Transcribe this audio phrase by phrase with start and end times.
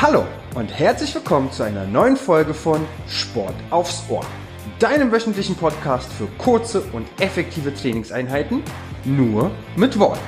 [0.00, 4.24] Hallo und herzlich willkommen zu einer neuen Folge von Sport aufs Ohr,
[4.78, 8.62] deinem wöchentlichen Podcast für kurze und effektive Trainingseinheiten,
[9.04, 10.20] nur mit Worten.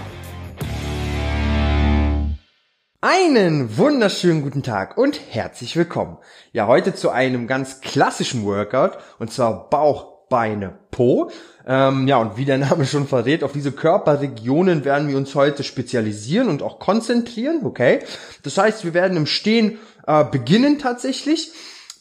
[3.01, 6.19] Einen wunderschönen guten Tag und herzlich willkommen.
[6.51, 11.31] Ja, heute zu einem ganz klassischen Workout und zwar Bauch, Beine, Po.
[11.71, 15.63] Ähm, ja, und wie der Name schon verrät, auf diese Körperregionen werden wir uns heute
[15.63, 18.01] spezialisieren und auch konzentrieren, okay?
[18.43, 21.53] Das heißt, wir werden im Stehen äh, beginnen tatsächlich.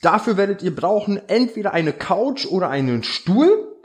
[0.02, 3.78] Dafür werdet ihr brauchen entweder eine Couch oder einen Stuhl.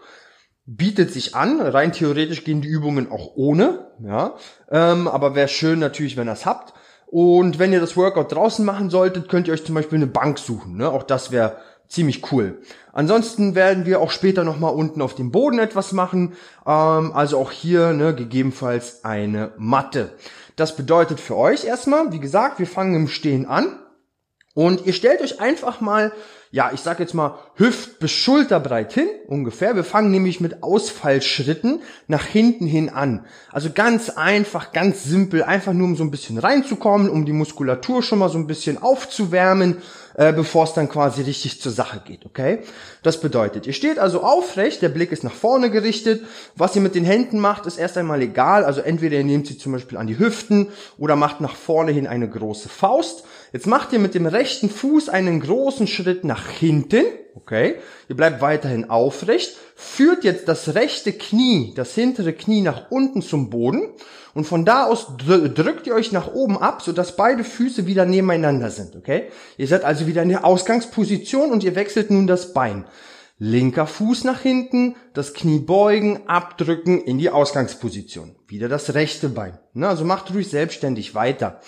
[0.65, 1.61] Bietet sich an.
[1.61, 4.37] Rein theoretisch gehen die Übungen auch ohne, ja.
[4.71, 6.73] Ähm, aber wäre schön natürlich, wenn ihr es habt.
[7.09, 10.39] Und wenn ihr das Workout draußen machen solltet, könnt ihr euch zum Beispiel eine Bank
[10.39, 10.79] suchen.
[10.79, 10.89] Ne?
[10.89, 12.61] Auch das wäre ziemlich cool.
[12.93, 16.35] Ansonsten werden wir auch später nochmal unten auf dem Boden etwas machen.
[16.67, 20.13] Ähm, also auch hier ne, gegebenenfalls eine Matte.
[20.57, 23.79] Das bedeutet für euch erstmal, wie gesagt, wir fangen im Stehen an.
[24.55, 26.13] Und ihr stellt euch einfach mal,
[26.55, 29.75] ja, ich sag jetzt mal Hüft- bis Schulterbreit hin, ungefähr.
[29.75, 33.27] Wir fangen nämlich mit Ausfallschritten nach hinten hin an.
[33.51, 38.05] Also ganz einfach, ganz simpel, einfach nur um so ein bisschen reinzukommen, um die Muskulatur
[38.05, 39.79] schon mal so ein bisschen aufzuwärmen
[40.15, 42.61] äh, bevor es dann quasi richtig zur Sache geht, okay?
[43.03, 46.25] Das bedeutet, ihr steht also aufrecht, der Blick ist nach vorne gerichtet.
[46.55, 48.65] Was ihr mit den Händen macht, ist erst einmal egal.
[48.65, 50.69] Also entweder ihr nehmt sie zum Beispiel an die Hüften
[50.99, 53.25] oder macht nach vorne hin eine große Faust.
[53.55, 57.05] Jetzt macht ihr mit dem rechten Fuß einen großen Schritt nach hinten,
[57.37, 57.77] okay?
[58.09, 63.51] Ihr bleibt weiterhin aufrecht, führt jetzt das rechte Knie, das hintere Knie nach unten zum
[63.51, 63.91] Boden
[64.35, 68.71] und von da aus drückt ihr euch nach oben ab, sodass beide Füße wieder nebeneinander
[68.71, 69.29] sind, okay?
[69.57, 72.87] Ihr seid also wieder in der Ausgangsposition und ihr wechselt nun das Bein.
[73.39, 78.35] Linker Fuß nach hinten, das Knie beugen, abdrücken in die Ausgangsposition.
[78.49, 79.61] Wieder das rechte Bein.
[79.81, 81.61] Also macht ruhig selbstständig weiter.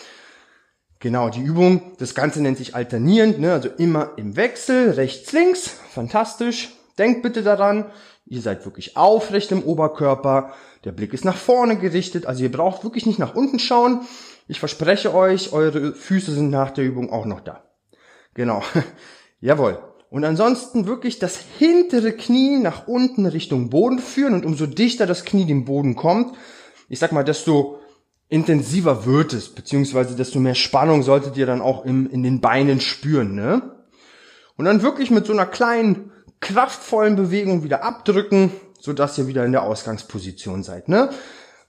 [1.06, 3.52] Genau, die Übung, das Ganze nennt sich alternierend, ne?
[3.52, 6.70] also immer im Wechsel, rechts, links, fantastisch.
[6.98, 7.92] Denkt bitte daran,
[8.24, 10.52] ihr seid wirklich aufrecht im Oberkörper,
[10.82, 14.00] der Blick ist nach vorne gerichtet, also ihr braucht wirklich nicht nach unten schauen.
[14.48, 17.62] Ich verspreche euch, eure Füße sind nach der Übung auch noch da.
[18.34, 18.64] Genau.
[19.40, 19.78] Jawohl.
[20.10, 25.24] Und ansonsten wirklich das hintere Knie nach unten Richtung Boden führen und umso dichter das
[25.24, 26.36] Knie dem Boden kommt,
[26.88, 27.78] ich sag mal, desto
[28.28, 32.80] intensiver wird es, beziehungsweise desto mehr Spannung solltet ihr dann auch im, in den Beinen
[32.80, 33.76] spüren, ne?
[34.56, 39.44] Und dann wirklich mit so einer kleinen, kraftvollen Bewegung wieder abdrücken, so dass ihr wieder
[39.44, 41.10] in der Ausgangsposition seid, ne?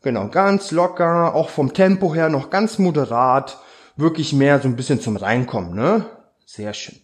[0.01, 3.59] Genau, ganz locker, auch vom Tempo her noch ganz moderat,
[3.95, 6.05] wirklich mehr so ein bisschen zum Reinkommen, ne?
[6.45, 7.01] Sehr schön.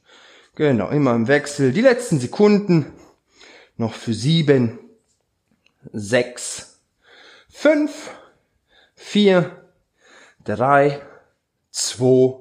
[0.55, 1.73] Genau, immer im Wechsel.
[1.73, 2.85] Die letzten Sekunden
[3.77, 4.79] noch für sieben,
[5.91, 6.79] sechs,
[7.49, 8.11] fünf,
[9.03, 9.51] vier,
[10.43, 11.01] drei,
[11.71, 12.39] zwei,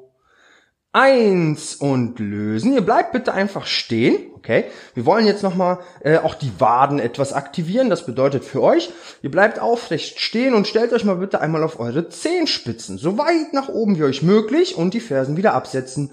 [0.93, 2.75] eins und lösen.
[2.75, 4.17] Ihr bleibt bitte einfach stehen.
[4.35, 4.65] Okay,
[4.95, 7.91] wir wollen jetzt nochmal äh, auch die Waden etwas aktivieren.
[7.91, 8.91] Das bedeutet für euch,
[9.23, 13.53] ihr bleibt aufrecht stehen und stellt euch mal bitte einmal auf eure Zehenspitzen, so weit
[13.53, 16.11] nach oben wie euch möglich und die Fersen wieder absetzen.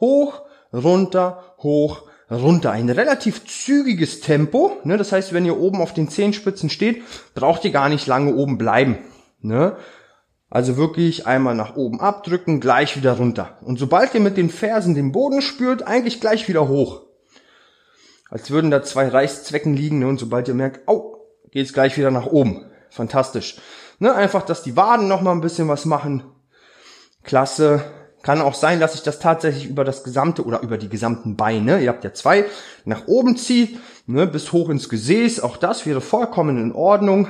[0.00, 0.42] Hoch,
[0.72, 2.72] runter, hoch, runter.
[2.72, 4.76] Ein relativ zügiges Tempo.
[4.82, 4.96] Ne?
[4.96, 7.02] Das heißt, wenn ihr oben auf den Zehenspitzen steht,
[7.34, 8.98] braucht ihr gar nicht lange oben bleiben.
[9.40, 9.76] Ne?
[10.50, 13.58] Also wirklich einmal nach oben abdrücken, gleich wieder runter.
[13.62, 17.08] Und sobald ihr mit den Fersen den Boden spürt, eigentlich gleich wieder hoch
[18.30, 20.08] als würden da zwei Reißzwecken liegen ne?
[20.08, 21.16] und sobald ihr merkt, au,
[21.50, 22.66] geht's gleich wieder nach oben.
[22.90, 23.58] Fantastisch.
[23.98, 24.14] Ne?
[24.14, 26.24] Einfach, dass die Waden noch mal ein bisschen was machen.
[27.22, 27.82] Klasse.
[28.22, 31.80] Kann auch sein, dass ich das tatsächlich über das gesamte oder über die gesamten Beine,
[31.80, 32.46] ihr habt ja zwei,
[32.84, 35.40] nach oben zieht, ne, bis hoch ins Gesäß.
[35.40, 37.28] Auch das wäre vollkommen in Ordnung.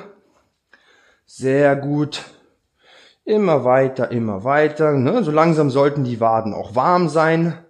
[1.31, 2.25] Sehr gut.
[3.27, 4.93] Immer weiter, immer weiter.
[4.93, 5.23] Ne?
[5.23, 7.63] So langsam sollten die Waden auch warm sein.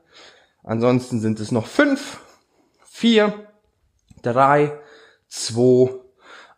[0.63, 2.21] Ansonsten sind es noch fünf,
[2.85, 3.35] vier,
[4.23, 4.79] drei,
[5.27, 5.91] zwei,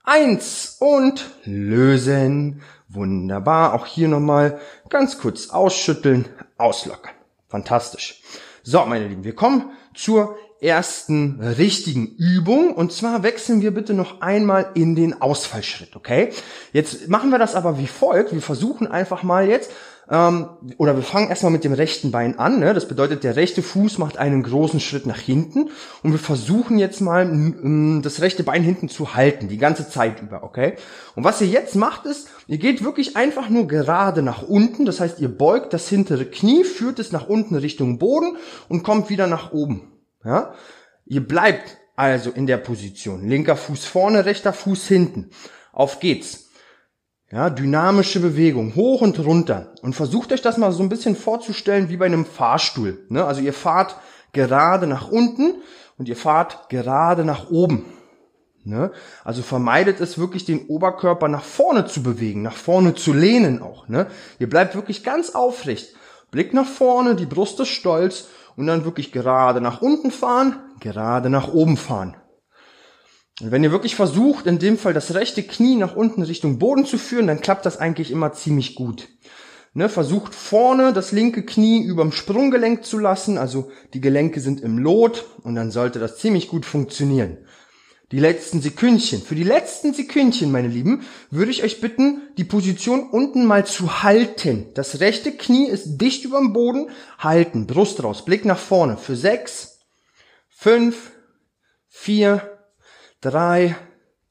[0.04, 2.60] eins und lösen.
[2.86, 3.72] Wunderbar.
[3.72, 7.14] Auch hier nochmal ganz kurz ausschütteln, auslockern.
[7.48, 8.22] Fantastisch.
[8.62, 12.72] So, meine Lieben, wir kommen zur ersten richtigen Übung.
[12.74, 16.30] Und zwar wechseln wir bitte noch einmal in den Ausfallschritt, okay?
[16.72, 18.32] Jetzt machen wir das aber wie folgt.
[18.32, 19.70] Wir versuchen einfach mal jetzt
[20.10, 22.58] ähm, oder wir fangen erstmal mit dem rechten Bein an.
[22.58, 22.74] Ne?
[22.74, 25.70] Das bedeutet, der rechte Fuß macht einen großen Schritt nach hinten
[26.02, 30.42] und wir versuchen jetzt mal das rechte Bein hinten zu halten, die ganze Zeit über,
[30.42, 30.74] okay?
[31.14, 34.84] Und was ihr jetzt macht ist, ihr geht wirklich einfach nur gerade nach unten.
[34.84, 38.36] Das heißt, ihr beugt das hintere Knie, führt es nach unten Richtung Boden
[38.68, 39.89] und kommt wieder nach oben.
[40.24, 40.54] Ja?
[41.06, 43.28] Ihr bleibt also in der Position.
[43.28, 45.30] Linker Fuß vorne, rechter Fuß hinten.
[45.72, 46.50] Auf geht's.
[47.30, 49.74] Ja, dynamische Bewegung, hoch und runter.
[49.82, 53.04] Und versucht euch das mal so ein bisschen vorzustellen wie bei einem Fahrstuhl.
[53.08, 53.24] Ne?
[53.24, 53.96] Also ihr fahrt
[54.32, 55.54] gerade nach unten
[55.96, 57.84] und ihr fahrt gerade nach oben.
[58.64, 58.90] Ne?
[59.22, 63.88] Also vermeidet es wirklich, den Oberkörper nach vorne zu bewegen, nach vorne zu lehnen auch.
[63.88, 64.08] Ne?
[64.38, 65.94] Ihr bleibt wirklich ganz aufrecht.
[66.30, 68.26] Blick nach vorne, die Brust ist stolz
[68.60, 72.14] und dann wirklich gerade nach unten fahren, gerade nach oben fahren.
[73.40, 76.84] Und wenn ihr wirklich versucht, in dem Fall das rechte Knie nach unten Richtung Boden
[76.84, 79.08] zu führen, dann klappt das eigentlich immer ziemlich gut.
[79.72, 84.76] Ne, versucht vorne das linke Knie überm Sprunggelenk zu lassen, also die Gelenke sind im
[84.78, 87.38] Lot und dann sollte das ziemlich gut funktionieren.
[88.12, 89.22] Die letzten Sekündchen.
[89.22, 94.02] Für die letzten Sekündchen, meine Lieben, würde ich euch bitten, die Position unten mal zu
[94.02, 94.66] halten.
[94.74, 96.90] Das rechte Knie ist dicht überm Boden.
[97.18, 97.68] Halten.
[97.68, 98.24] Brust raus.
[98.24, 98.96] Blick nach vorne.
[98.96, 99.78] Für sechs,
[100.48, 101.12] fünf,
[101.88, 102.58] vier,
[103.20, 103.76] drei,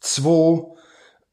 [0.01, 0.65] zwei,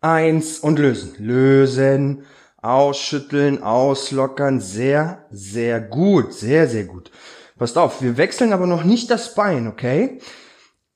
[0.00, 1.14] eins und lösen.
[1.18, 2.26] Lösen.
[2.62, 4.60] Ausschütteln, auslockern.
[4.60, 6.32] Sehr, sehr gut.
[6.32, 7.10] Sehr, sehr gut.
[7.58, 8.02] Passt auf.
[8.02, 10.20] Wir wechseln aber noch nicht das Bein, okay?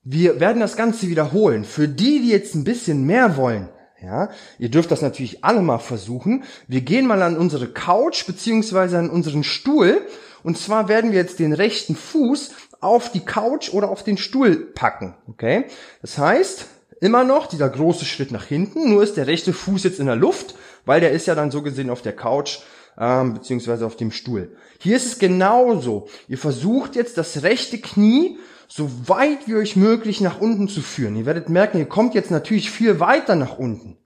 [0.03, 1.65] Wir werden das Ganze wiederholen.
[1.65, 3.69] Für die, die jetzt ein bisschen mehr wollen,
[4.03, 6.45] ja, ihr dürft das natürlich alle mal versuchen.
[6.69, 10.01] Wir gehen mal an unsere Couch beziehungsweise an unseren Stuhl
[10.43, 14.57] und zwar werden wir jetzt den rechten Fuß auf die Couch oder auf den Stuhl
[14.57, 15.15] packen.
[15.29, 15.67] Okay?
[16.01, 16.67] Das heißt,
[17.01, 20.17] immer noch dieser große Schritt nach hinten, nur ist der rechte Fuß jetzt in der
[20.17, 20.55] Luft,
[20.87, 22.61] weil der ist ja dann so gesehen auf der Couch
[23.01, 24.55] ähm, beziehungsweise auf dem Stuhl.
[24.79, 26.07] Hier ist es genauso.
[26.29, 28.39] Ihr versucht jetzt das rechte Knie
[28.69, 31.17] so weit wie euch möglich nach unten zu führen.
[31.17, 33.97] Ihr werdet merken, ihr kommt jetzt natürlich viel weiter nach unten.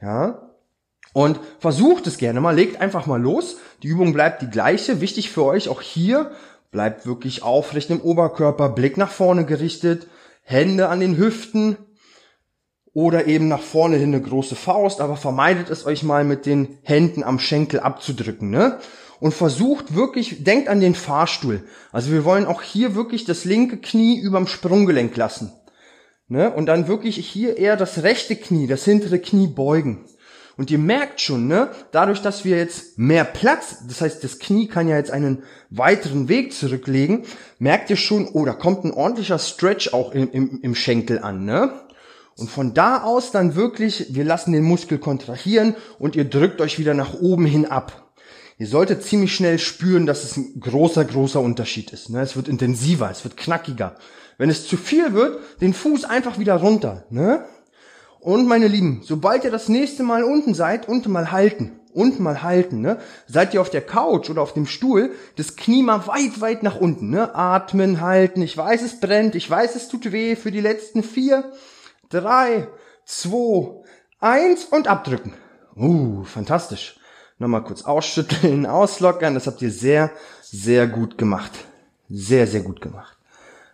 [0.00, 0.50] Ja?
[1.12, 3.56] Und versucht es gerne mal, legt einfach mal los.
[3.82, 5.00] Die Übung bleibt die gleiche.
[5.00, 6.30] Wichtig für euch auch hier,
[6.70, 10.06] bleibt wirklich aufrecht im Oberkörper, Blick nach vorne gerichtet,
[10.42, 11.76] Hände an den Hüften
[12.96, 16.78] oder eben nach vorne hin eine große Faust, aber vermeidet es euch mal mit den
[16.80, 18.78] Händen am Schenkel abzudrücken, ne?
[19.20, 21.62] und versucht wirklich, denkt an den Fahrstuhl.
[21.92, 25.52] Also wir wollen auch hier wirklich das linke Knie überm Sprunggelenk lassen.
[26.28, 26.50] Ne?
[26.50, 30.06] Und dann wirklich hier eher das rechte Knie, das hintere Knie beugen.
[30.56, 34.68] Und ihr merkt schon, ne, dadurch, dass wir jetzt mehr Platz, das heißt, das Knie
[34.68, 37.24] kann ja jetzt einen weiteren Weg zurücklegen,
[37.58, 41.44] merkt ihr schon, oh, da kommt ein ordentlicher Stretch auch im, im, im Schenkel an,
[41.44, 41.72] ne?
[42.36, 46.78] Und von da aus dann wirklich, wir lassen den Muskel kontrahieren und ihr drückt euch
[46.78, 48.12] wieder nach oben hin ab.
[48.58, 52.10] Ihr solltet ziemlich schnell spüren, dass es ein großer, großer Unterschied ist.
[52.10, 52.20] Ne?
[52.20, 53.96] Es wird intensiver, es wird knackiger.
[54.38, 57.04] Wenn es zu viel wird, den Fuß einfach wieder runter.
[57.10, 57.44] Ne?
[58.20, 61.78] Und meine Lieben, sobald ihr das nächste Mal unten seid, unten mal halten.
[61.92, 62.98] Unten mal halten, ne?
[63.26, 66.78] Seid ihr auf der Couch oder auf dem Stuhl, das Knie mal weit, weit nach
[66.78, 67.34] unten, ne?
[67.34, 68.42] Atmen, halten.
[68.42, 69.34] Ich weiß, es brennt.
[69.34, 70.36] Ich weiß, es tut weh.
[70.36, 71.50] Für die letzten vier,
[72.10, 72.68] drei,
[73.04, 73.82] zwei,
[74.20, 75.34] eins und abdrücken.
[75.76, 76.98] Uh, fantastisch.
[77.38, 79.34] Nochmal kurz ausschütteln, auslockern.
[79.34, 80.10] Das habt ihr sehr,
[80.42, 81.52] sehr gut gemacht.
[82.08, 83.16] Sehr, sehr gut gemacht.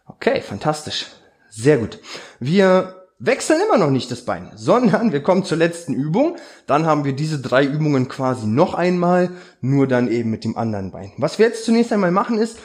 [0.06, 1.06] Okay, fantastisch.
[1.48, 2.00] Sehr gut.
[2.40, 6.36] Wir wechseln immer noch nicht das Bein, sondern wir kommen zur letzten Übung.
[6.66, 9.30] Dann haben wir diese drei Übungen quasi noch einmal,
[9.60, 11.12] nur dann eben mit dem anderen Bein.
[11.18, 12.58] Was wir jetzt zunächst einmal machen ist,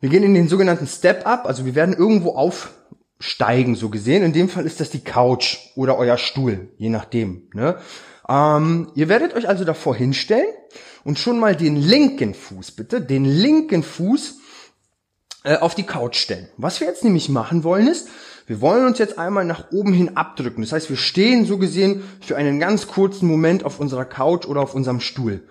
[0.00, 2.36] wir gehen in den sogenannten Step Up, also wir werden irgendwo
[3.22, 4.24] aufsteigen, so gesehen.
[4.24, 7.48] In dem Fall ist das die Couch oder euer Stuhl, je nachdem.
[7.54, 7.76] Ne?
[8.28, 10.52] Ähm, ihr werdet euch also davor hinstellen
[11.04, 14.38] und schon mal den linken Fuß, bitte, den linken Fuß
[15.44, 16.48] äh, auf die Couch stellen.
[16.56, 18.08] Was wir jetzt nämlich machen wollen ist,
[18.48, 20.62] wir wollen uns jetzt einmal nach oben hin abdrücken.
[20.62, 24.60] Das heißt, wir stehen so gesehen für einen ganz kurzen Moment auf unserer Couch oder
[24.60, 25.46] auf unserem Stuhl.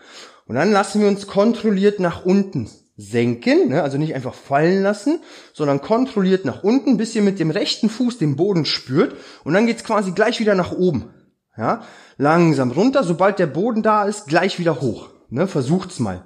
[0.46, 2.70] Und dann lassen wir uns kontrolliert nach unten
[3.02, 3.82] senken, ne?
[3.82, 5.20] also nicht einfach fallen lassen,
[5.54, 9.66] sondern kontrolliert nach unten, bis ihr mit dem rechten Fuß den Boden spürt und dann
[9.66, 11.14] geht's quasi gleich wieder nach oben.
[11.58, 11.84] Ja,
[12.18, 15.10] langsam runter, sobald der Boden da ist, gleich wieder hoch.
[15.30, 16.24] Ne, versucht's mal.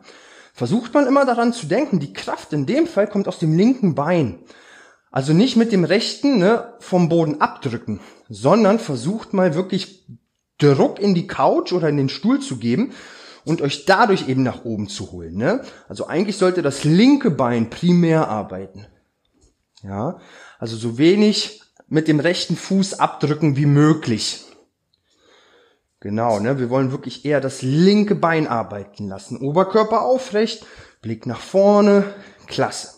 [0.53, 3.95] Versucht mal immer daran zu denken, die Kraft in dem Fall kommt aus dem linken
[3.95, 4.39] Bein.
[5.11, 10.05] Also nicht mit dem rechten ne, vom Boden abdrücken, sondern versucht mal wirklich
[10.57, 12.93] Druck in die Couch oder in den Stuhl zu geben
[13.45, 15.37] und euch dadurch eben nach oben zu holen.
[15.37, 15.63] Ne?
[15.87, 18.87] Also eigentlich sollte das linke Bein primär arbeiten.
[19.83, 20.19] Ja,
[20.59, 24.45] also so wenig mit dem rechten Fuß abdrücken wie möglich.
[25.99, 26.59] Genau, ne?
[26.59, 29.37] Wir wollen wirklich eher das linke Bein arbeiten lassen.
[29.37, 30.65] Oberkörper aufrecht,
[31.01, 32.03] Blick nach vorne,
[32.47, 32.89] klasse.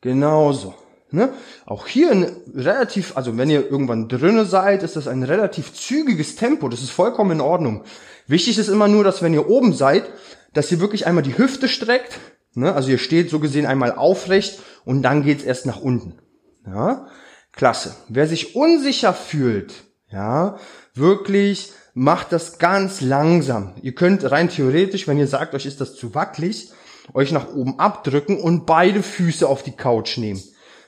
[0.00, 0.74] Genauso.
[1.12, 1.34] Ne?
[1.66, 6.36] Auch hier ein relativ, also wenn ihr irgendwann drinne seid, ist das ein relativ zügiges
[6.36, 6.70] Tempo.
[6.70, 7.84] Das ist vollkommen in Ordnung.
[8.26, 10.10] Wichtig ist immer nur, dass wenn ihr oben seid,
[10.54, 12.18] dass ihr wirklich einmal die Hüfte streckt.
[12.54, 12.74] Ne?
[12.74, 16.18] Also ihr steht so gesehen einmal aufrecht und dann geht's erst nach unten.
[16.66, 17.08] Ja?
[17.52, 17.94] Klasse.
[18.08, 20.58] Wer sich unsicher fühlt, Ja,
[20.94, 23.74] wirklich macht das ganz langsam.
[23.82, 26.70] Ihr könnt rein theoretisch, wenn ihr sagt, euch ist das zu wackelig,
[27.12, 30.42] euch nach oben abdrücken und beide Füße auf die Couch nehmen.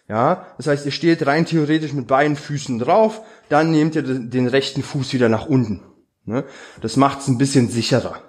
[0.09, 4.47] Ja, das heißt, ihr steht rein theoretisch mit beiden Füßen drauf, dann nehmt ihr den
[4.47, 5.83] rechten Fuß wieder nach unten.
[6.27, 6.45] Ne?
[6.83, 8.21] Das macht es ein bisschen sicherer.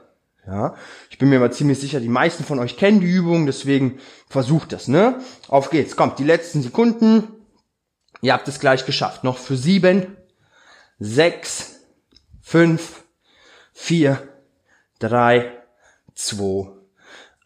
[0.48, 0.76] Ja,
[1.10, 4.74] ich bin mir aber ziemlich sicher, die meisten von euch kennen die Übung, deswegen versucht
[4.74, 5.20] das, ne?
[5.48, 7.24] Auf geht's, kommt, die letzten Sekunden.
[8.22, 9.24] Ihr habt es gleich geschafft.
[9.24, 10.16] Noch für sieben,
[11.00, 11.80] sechs,
[12.42, 13.04] fünf,
[13.74, 14.22] vier,
[15.00, 15.52] drei,
[16.14, 16.72] zwei,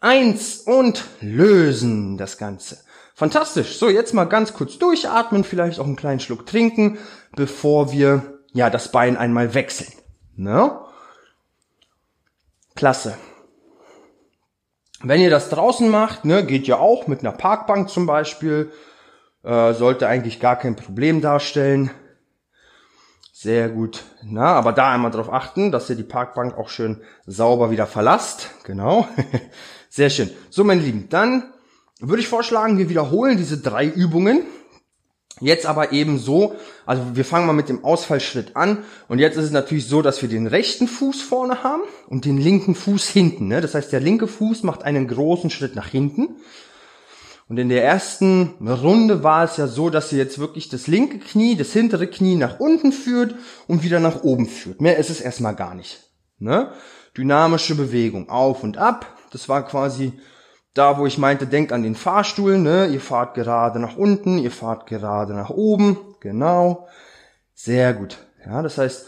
[0.00, 2.78] eins und lösen das Ganze.
[3.20, 3.76] Fantastisch.
[3.76, 6.96] So, jetzt mal ganz kurz durchatmen, vielleicht auch einen kleinen Schluck trinken,
[7.36, 9.92] bevor wir ja das Bein einmal wechseln.
[10.36, 10.80] Ne?
[12.74, 13.18] Klasse.
[15.02, 18.72] Wenn ihr das draußen macht, ne, geht ja auch mit einer Parkbank zum Beispiel,
[19.42, 21.90] äh, sollte eigentlich gar kein Problem darstellen.
[23.34, 24.02] Sehr gut.
[24.22, 28.48] Na, aber da einmal darauf achten, dass ihr die Parkbank auch schön sauber wieder verlasst.
[28.64, 29.06] Genau.
[29.90, 30.30] Sehr schön.
[30.48, 31.52] So, meine Lieben, dann
[32.00, 34.42] würde ich vorschlagen, wir wiederholen diese drei Übungen
[35.40, 39.46] Jetzt aber eben so, also wir fangen mal mit dem Ausfallschritt an und jetzt ist
[39.46, 43.48] es natürlich so, dass wir den rechten Fuß vorne haben und den linken Fuß hinten.
[43.48, 43.62] Ne?
[43.62, 46.36] Das heißt, der linke Fuß macht einen großen Schritt nach hinten.
[47.48, 51.18] Und in der ersten Runde war es ja so, dass ihr jetzt wirklich das linke
[51.18, 53.34] Knie, das hintere Knie nach unten führt
[53.66, 54.80] und wieder nach oben führt.
[54.80, 56.04] Mehr ist es erstmal gar nicht.
[56.38, 56.70] Ne?
[57.16, 59.16] Dynamische Bewegung, auf und ab.
[59.32, 60.12] Das war quasi
[60.74, 62.86] da, wo ich meinte, denkt an den Fahrstuhl, ne?
[62.86, 65.98] Ihr fahrt gerade nach unten, ihr fahrt gerade nach oben.
[66.20, 66.86] Genau.
[67.54, 68.18] Sehr gut.
[68.46, 69.06] Ja, das heißt,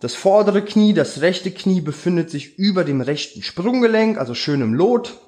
[0.00, 4.74] das vordere Knie, das rechte Knie befindet sich über dem rechten Sprunggelenk, also schön im
[4.74, 5.20] Lot.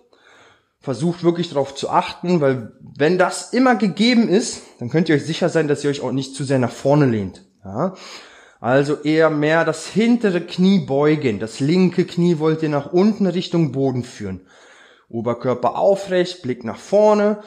[0.81, 5.25] Versucht wirklich darauf zu achten, weil wenn das immer gegeben ist, dann könnt ihr euch
[5.25, 7.45] sicher sein, dass ihr euch auch nicht zu sehr nach vorne lehnt.
[7.65, 7.95] Ja?
[8.61, 11.39] Also eher mehr das hintere Knie beugen.
[11.39, 14.43] Das linke Knie wollt ihr nach unten Richtung Boden führen.
[15.09, 17.43] Oberkörper aufrecht, Blick nach vorne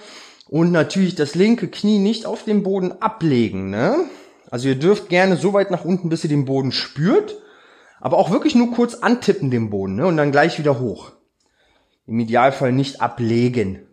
[0.48, 3.70] und natürlich das linke Knie nicht auf dem Boden ablegen.
[3.70, 3.96] Ne?
[4.50, 7.38] Also ihr dürft gerne so weit nach unten, bis ihr den Boden spürt,
[8.00, 10.08] aber auch wirklich nur kurz antippen den Boden ne?
[10.08, 11.12] und dann gleich wieder hoch.
[12.08, 13.88] Im Idealfall nicht ablegen.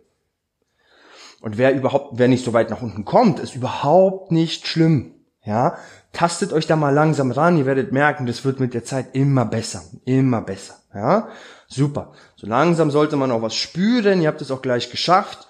[1.41, 5.13] Und wer überhaupt, wer nicht so weit nach unten kommt, ist überhaupt nicht schlimm.
[5.45, 5.77] Ja,
[6.11, 7.57] tastet euch da mal langsam ran.
[7.57, 10.75] Ihr werdet merken, das wird mit der Zeit immer besser, immer besser.
[10.93, 11.29] Ja,
[11.67, 12.11] super.
[12.39, 14.21] So langsam sollte man auch was spüren.
[14.21, 15.49] Ihr habt es auch gleich geschafft.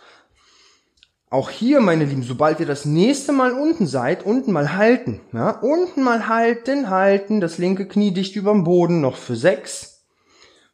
[1.29, 5.21] Auch hier, meine Lieben, sobald ihr das nächste Mal unten seid, unten mal halten.
[5.31, 7.41] Ja, unten mal halten, halten.
[7.41, 9.01] Das linke Knie dicht über dem Boden.
[9.01, 10.01] Noch für sechs,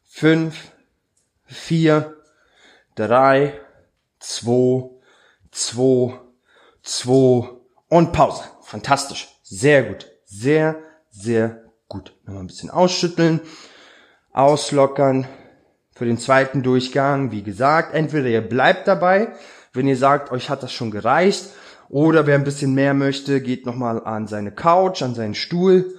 [0.08, 0.72] fünf,
[1.44, 2.16] vier,
[2.94, 3.60] drei,
[4.18, 4.88] zwei,
[5.50, 6.18] zwei,
[6.82, 7.50] zwei
[7.90, 8.44] und Pause.
[8.62, 9.28] Fantastisch.
[9.42, 10.10] Sehr gut.
[10.24, 10.76] Sehr,
[11.10, 12.14] sehr gut.
[12.24, 13.42] Nochmal ein bisschen ausschütteln
[14.32, 15.26] auslockern
[15.96, 17.32] für den zweiten Durchgang.
[17.32, 19.32] Wie gesagt, entweder ihr bleibt dabei,
[19.72, 21.46] wenn ihr sagt, euch hat das schon gereicht,
[21.88, 25.98] oder wer ein bisschen mehr möchte, geht nochmal an seine Couch, an seinen Stuhl.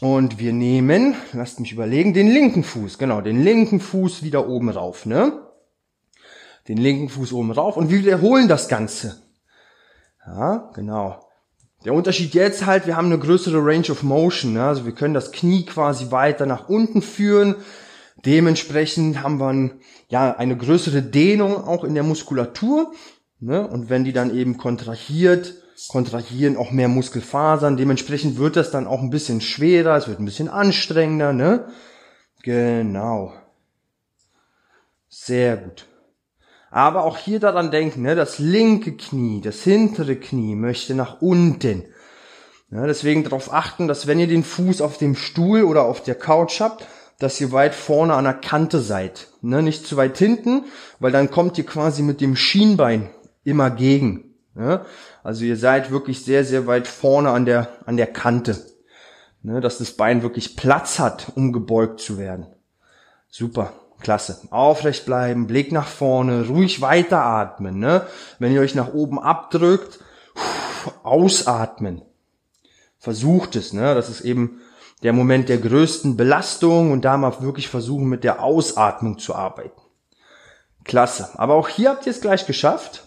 [0.00, 4.70] Und wir nehmen, lasst mich überlegen, den linken Fuß, genau, den linken Fuß wieder oben
[4.70, 5.32] rauf, ne?
[6.68, 9.20] Den linken Fuß oben rauf und wir wiederholen das Ganze.
[10.24, 11.26] Ja, genau.
[11.84, 14.64] Der Unterschied jetzt halt, wir haben eine größere Range of Motion, ne?
[14.64, 17.56] also wir können das Knie quasi weiter nach unten führen.
[18.24, 22.92] Dementsprechend haben wir ein, ja eine größere Dehnung auch in der Muskulatur.
[23.38, 23.66] Ne?
[23.66, 25.54] Und wenn die dann eben kontrahiert,
[25.88, 27.76] kontrahieren auch mehr Muskelfasern.
[27.76, 31.32] Dementsprechend wird das dann auch ein bisschen schwerer, es wird ein bisschen anstrengender.
[31.32, 31.66] Ne?
[32.42, 33.32] Genau.
[35.08, 35.86] Sehr gut.
[36.70, 41.84] Aber auch hier daran denken, ne, das linke Knie, das hintere Knie möchte nach unten.
[42.70, 46.14] Ja, deswegen darauf achten, dass wenn ihr den Fuß auf dem Stuhl oder auf der
[46.14, 46.86] Couch habt,
[47.20, 49.28] dass ihr weit vorne an der Kante seid.
[49.42, 50.64] Ne, nicht zu weit hinten,
[50.98, 53.10] weil dann kommt ihr quasi mit dem Schienbein
[53.44, 54.34] immer gegen.
[54.56, 54.84] Ja,
[55.22, 58.58] also ihr seid wirklich sehr, sehr weit vorne an der, an der Kante.
[59.42, 62.46] Ne, dass das Bein wirklich Platz hat, um gebeugt zu werden.
[63.28, 63.72] Super.
[64.00, 64.40] Klasse.
[64.50, 67.78] Aufrecht bleiben, Blick nach vorne, ruhig weiteratmen.
[67.78, 68.06] Ne?
[68.38, 70.00] Wenn ihr euch nach oben abdrückt,
[71.02, 72.02] ausatmen.
[72.98, 73.72] Versucht es.
[73.72, 73.94] Ne?
[73.94, 74.60] Das ist eben
[75.02, 79.80] der Moment der größten Belastung und da mal wirklich versuchen, mit der Ausatmung zu arbeiten.
[80.84, 81.30] Klasse.
[81.34, 83.06] Aber auch hier habt ihr es gleich geschafft.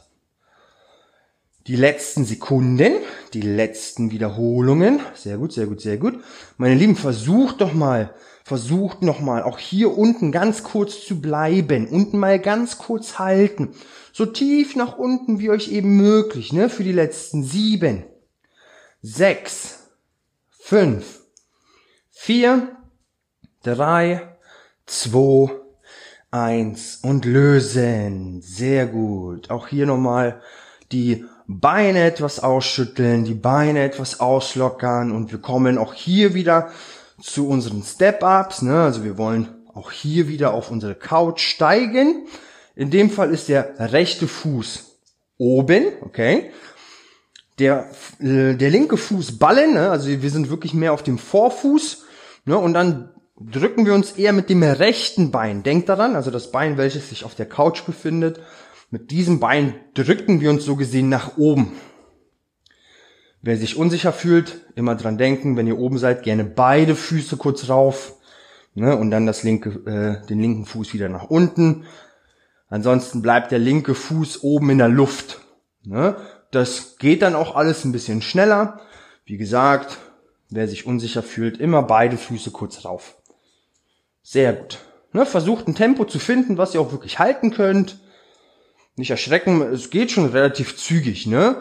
[1.68, 2.94] Die letzten Sekunden,
[3.34, 5.00] die letzten Wiederholungen.
[5.14, 6.22] Sehr gut, sehr gut, sehr gut.
[6.58, 8.14] Meine Lieben, versucht doch mal
[8.46, 11.88] Versucht nochmal, auch hier unten ganz kurz zu bleiben.
[11.88, 13.70] Unten mal ganz kurz halten.
[14.12, 16.70] So tief nach unten wie euch eben möglich, ne?
[16.70, 18.04] Für die letzten sieben,
[19.02, 19.88] sechs,
[20.50, 21.22] fünf,
[22.26, 22.70] vier,
[23.64, 24.22] drei,
[24.86, 25.50] zwei,
[26.32, 28.42] eins und lösen.
[28.42, 29.52] Sehr gut.
[29.52, 30.42] Auch hier nochmal
[30.94, 36.72] die Beine etwas ausschütteln, die Beine etwas auslockern und wir kommen auch hier wieder
[37.22, 38.62] zu unseren Step-Ups.
[38.62, 38.84] Ne?
[38.84, 42.28] Also wir wollen auch hier wieder auf unsere Couch steigen.
[42.74, 44.98] In dem Fall ist der rechte Fuß
[45.38, 46.52] oben, okay.
[47.60, 47.90] Der,
[48.22, 49.92] äh, der linke Fuß ballen, ne?
[49.92, 52.04] also wir sind wirklich mehr auf dem Vorfuß.
[52.46, 52.58] Ne?
[52.58, 53.10] Und dann
[53.40, 55.64] drücken wir uns eher mit dem rechten Bein.
[55.64, 58.40] Denkt daran, also das Bein, welches sich auf der Couch befindet,
[58.90, 61.74] mit diesem Bein drücken wir uns so gesehen nach oben.
[63.42, 67.68] Wer sich unsicher fühlt, immer dran denken, wenn ihr oben seid, gerne beide Füße kurz
[67.70, 68.16] rauf
[68.76, 71.86] ne, und dann das linke, äh, den linken Fuß wieder nach unten.
[72.70, 75.42] Ansonsten bleibt der linke Fuß oben in der Luft.
[75.84, 76.16] Ne.
[76.52, 78.80] Das geht dann auch alles ein bisschen schneller.
[79.26, 79.98] Wie gesagt,
[80.56, 83.18] wer sich unsicher fühlt, immer beide Füße kurz rauf.
[84.22, 84.80] Sehr gut.
[85.12, 88.00] Ne, versucht ein Tempo zu finden, was ihr auch wirklich halten könnt
[88.96, 91.58] nicht erschrecken, es geht schon relativ zügig, ne?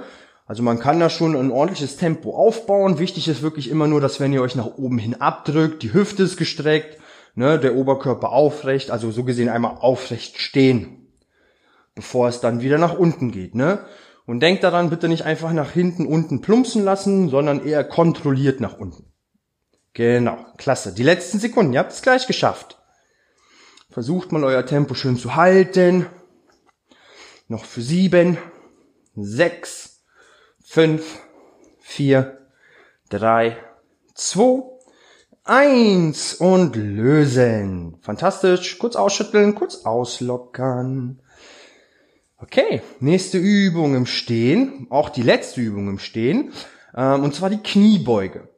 [0.46, 2.98] Also man kann da schon ein ordentliches Tempo aufbauen.
[2.98, 6.24] Wichtig ist wirklich immer nur, dass wenn ihr euch nach oben hin abdrückt, die Hüfte
[6.24, 6.98] ist gestreckt,
[7.34, 11.06] ne, der Oberkörper aufrecht, also so gesehen einmal aufrecht stehen,
[11.94, 13.84] bevor es dann wieder nach unten geht, ne?
[14.26, 18.78] Und denkt daran, bitte nicht einfach nach hinten unten plumpsen lassen, sondern eher kontrolliert nach
[18.78, 19.12] unten.
[19.94, 20.94] Genau, klasse.
[20.94, 22.78] Die letzten Sekunden, ihr habt es gleich geschafft.
[23.90, 26.06] Versucht mal euer Tempo schön zu halten.
[27.48, 28.38] Noch für sieben,
[29.14, 30.02] sechs,
[30.64, 31.20] fünf,
[31.80, 32.46] vier,
[33.10, 33.58] drei,
[34.14, 34.62] zwei,
[35.44, 37.98] eins und lösen.
[38.00, 38.78] Fantastisch.
[38.78, 41.20] Kurz ausschütteln, kurz auslockern.
[42.42, 46.52] Okay, nächste Übung im Stehen, auch die letzte Übung im Stehen,
[46.92, 48.48] ähm, und zwar die Kniebeuge.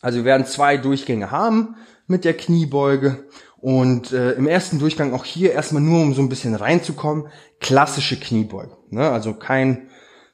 [0.00, 1.76] Also wir werden zwei Durchgänge haben
[2.08, 3.28] mit der Kniebeuge
[3.58, 7.28] und äh, im ersten Durchgang auch hier erstmal nur, um so ein bisschen reinzukommen,
[7.60, 8.76] klassische Kniebeuge.
[8.90, 9.08] Ne?
[9.08, 9.90] Also kein,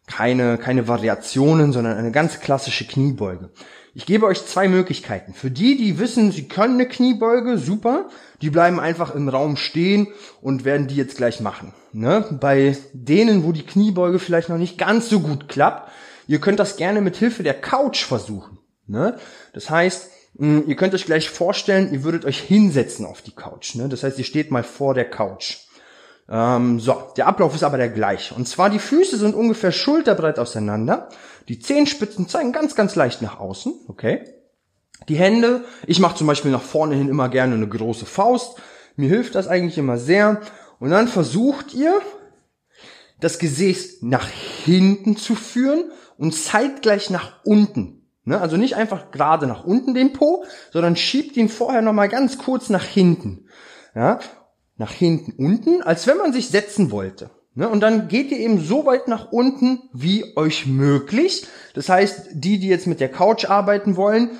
[0.06, 3.50] keine, keine Variationen, sondern eine ganz klassische Kniebeuge.
[3.94, 5.34] Ich gebe euch zwei Möglichkeiten.
[5.34, 8.08] Für die, die wissen, sie können eine Kniebeuge, super.
[8.40, 10.08] Die bleiben einfach im Raum stehen
[10.40, 11.74] und werden die jetzt gleich machen.
[11.92, 12.24] Ne?
[12.40, 15.90] Bei denen, wo die Kniebeuge vielleicht noch nicht ganz so gut klappt,
[16.28, 18.58] ihr könnt das gerne mit Hilfe der Couch versuchen.
[18.86, 19.18] Ne?
[19.52, 23.74] Das heißt, hm, ihr könnt euch gleich vorstellen, ihr würdet euch hinsetzen auf die Couch.
[23.74, 23.88] Ne?
[23.88, 25.56] Das heißt, ihr steht mal vor der Couch.
[26.28, 28.34] Ähm, so, der Ablauf ist aber der gleiche.
[28.34, 31.08] Und zwar die Füße sind ungefähr schulterbreit auseinander.
[31.50, 33.74] Die Zehenspitzen zeigen ganz, ganz leicht nach außen.
[33.88, 34.22] Okay.
[35.08, 38.58] Die Hände, ich mache zum Beispiel nach vorne hin immer gerne eine große Faust.
[38.94, 40.42] Mir hilft das eigentlich immer sehr.
[40.78, 42.00] Und dann versucht ihr,
[43.18, 48.08] das Gesäß nach hinten zu führen und zeitgleich nach unten.
[48.22, 48.40] Ne?
[48.40, 52.68] Also nicht einfach gerade nach unten den Po, sondern schiebt ihn vorher nochmal ganz kurz
[52.68, 53.48] nach hinten.
[53.96, 54.20] Ja?
[54.76, 57.28] Nach hinten unten, als wenn man sich setzen wollte.
[57.54, 57.68] Ne?
[57.68, 61.46] Und dann geht ihr eben so weit nach unten, wie euch möglich.
[61.74, 64.30] Das heißt, die, die jetzt mit der Couch arbeiten wollen,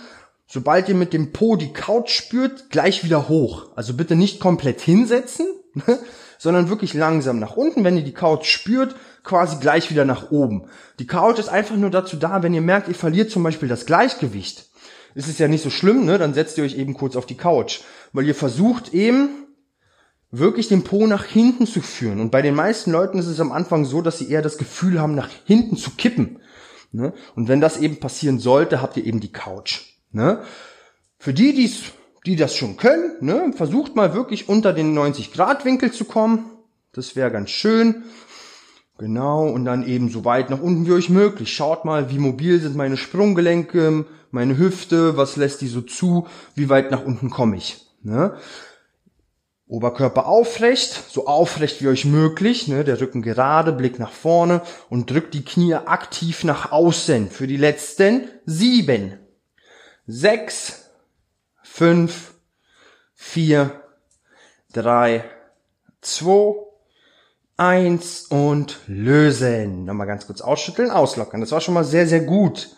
[0.46, 3.68] sobald ihr mit dem Po die Couch spürt, gleich wieder hoch.
[3.76, 5.98] Also bitte nicht komplett hinsetzen, ne?
[6.38, 7.84] sondern wirklich langsam nach unten.
[7.84, 8.94] Wenn ihr die Couch spürt,
[9.24, 10.66] quasi gleich wieder nach oben.
[10.98, 13.86] Die Couch ist einfach nur dazu da, wenn ihr merkt, ihr verliert zum Beispiel das
[13.86, 14.66] Gleichgewicht.
[15.14, 16.18] Ist es ja nicht so schlimm, ne?
[16.18, 17.80] Dann setzt ihr euch eben kurz auf die Couch.
[18.12, 19.28] Weil ihr versucht eben,
[20.30, 22.20] wirklich den Po nach hinten zu führen.
[22.20, 25.00] Und bei den meisten Leuten ist es am Anfang so, dass sie eher das Gefühl
[25.00, 26.38] haben, nach hinten zu kippen.
[26.92, 27.12] Ne?
[27.34, 29.80] Und wenn das eben passieren sollte, habt ihr eben die Couch.
[30.12, 30.42] Ne?
[31.18, 31.82] Für die, die's,
[32.26, 33.52] die das schon können, ne?
[33.54, 36.50] versucht mal wirklich unter den 90 Grad Winkel zu kommen.
[36.92, 38.04] Das wäre ganz schön.
[38.98, 41.54] Genau, und dann eben so weit nach unten wie euch möglich.
[41.54, 46.68] Schaut mal, wie mobil sind meine Sprunggelenke, meine Hüfte, was lässt die so zu, wie
[46.68, 47.80] weit nach unten komme ich.
[48.02, 48.34] Ne?
[49.70, 52.82] Oberkörper aufrecht, so aufrecht wie euch möglich, ne?
[52.82, 57.56] der Rücken gerade, Blick nach vorne und drückt die Knie aktiv nach außen für die
[57.56, 59.18] letzten sieben,
[60.06, 60.90] sechs,
[61.62, 62.34] fünf,
[63.14, 63.80] vier,
[64.72, 65.24] drei,
[66.00, 66.54] zwei,
[67.60, 69.84] Eins und lösen.
[69.84, 71.42] Nochmal ganz kurz ausschütteln, auslockern.
[71.42, 72.74] Das war schon mal sehr, sehr gut.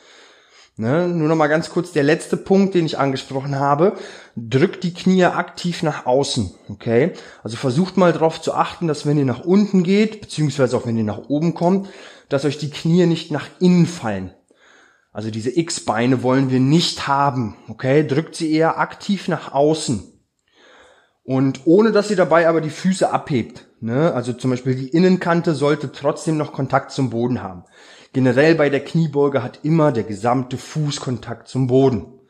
[0.76, 1.06] Ne?
[1.08, 3.96] Nur nochmal ganz kurz der letzte Punkt, den ich angesprochen habe.
[4.36, 6.54] Drückt die Knie aktiv nach außen.
[6.70, 7.12] Okay?
[7.42, 10.96] Also versucht mal darauf zu achten, dass wenn ihr nach unten geht, beziehungsweise auch wenn
[10.96, 11.88] ihr nach oben kommt,
[12.28, 14.32] dass euch die Knie nicht nach innen fallen.
[15.12, 17.56] Also diese X-Beine wollen wir nicht haben.
[17.68, 18.06] Okay?
[18.06, 20.08] Drückt sie eher aktiv nach außen.
[21.22, 23.66] Und ohne dass ihr dabei aber die Füße abhebt.
[23.82, 24.14] Ne?
[24.14, 27.64] Also zum Beispiel die Innenkante sollte trotzdem noch Kontakt zum Boden haben.
[28.12, 32.20] Generell bei der Kniebeuge hat immer der gesamte Fuß Kontakt zum Boden.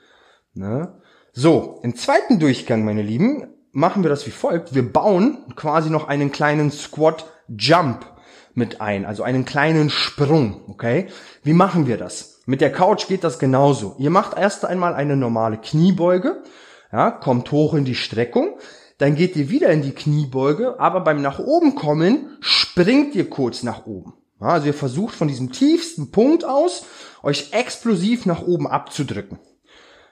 [0.55, 0.99] Ne?
[1.35, 4.75] So, im zweiten Durchgang, meine Lieben, machen wir das wie folgt.
[4.75, 8.07] Wir bauen quasi noch einen kleinen Squat Jump
[8.55, 11.09] mit ein, also einen kleinen Sprung, okay?
[11.43, 12.41] Wie machen wir das?
[12.47, 13.95] Mit der Couch geht das genauso.
[13.99, 16.43] Ihr macht erst einmal eine normale Kniebeuge,
[16.93, 18.57] ja, kommt hoch in die Streckung,
[19.03, 23.65] dann geht ihr wieder in die Kniebeuge, aber beim nach oben kommen springt ihr kurz
[23.65, 24.15] nach oben.
[24.39, 26.85] Also ihr versucht von diesem tiefsten Punkt aus
[27.23, 29.41] euch explosiv nach oben abzudrücken.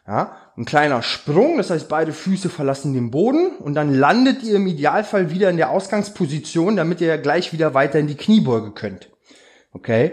[0.07, 4.57] Ja, ein kleiner Sprung, das heißt beide Füße verlassen den Boden und dann landet ihr
[4.57, 9.09] im Idealfall wieder in der Ausgangsposition, damit ihr gleich wieder weiter in die Kniebeuge könnt.
[9.73, 10.13] Okay?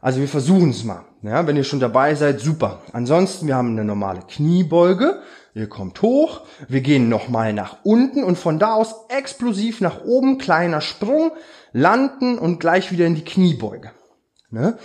[0.00, 1.04] Also wir versuchen es mal.
[1.22, 2.82] Ja, wenn ihr schon dabei seid, super.
[2.92, 5.20] Ansonsten, wir haben eine normale Kniebeuge.
[5.56, 10.36] Ihr kommt hoch, wir gehen nochmal nach unten und von da aus explosiv nach oben,
[10.36, 11.32] kleiner Sprung,
[11.72, 13.92] landen und gleich wieder in die Kniebeuge.
[14.50, 14.76] Ne?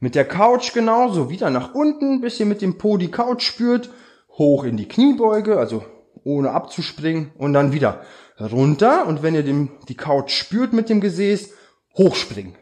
[0.00, 3.90] Mit der Couch genauso, wieder nach unten, bis ihr mit dem Po die Couch spürt,
[4.30, 5.84] hoch in die Kniebeuge, also
[6.24, 8.02] ohne abzuspringen und dann wieder
[8.40, 11.52] runter und wenn ihr dem, die Couch spürt mit dem Gesäß,
[11.96, 12.56] hochspringen.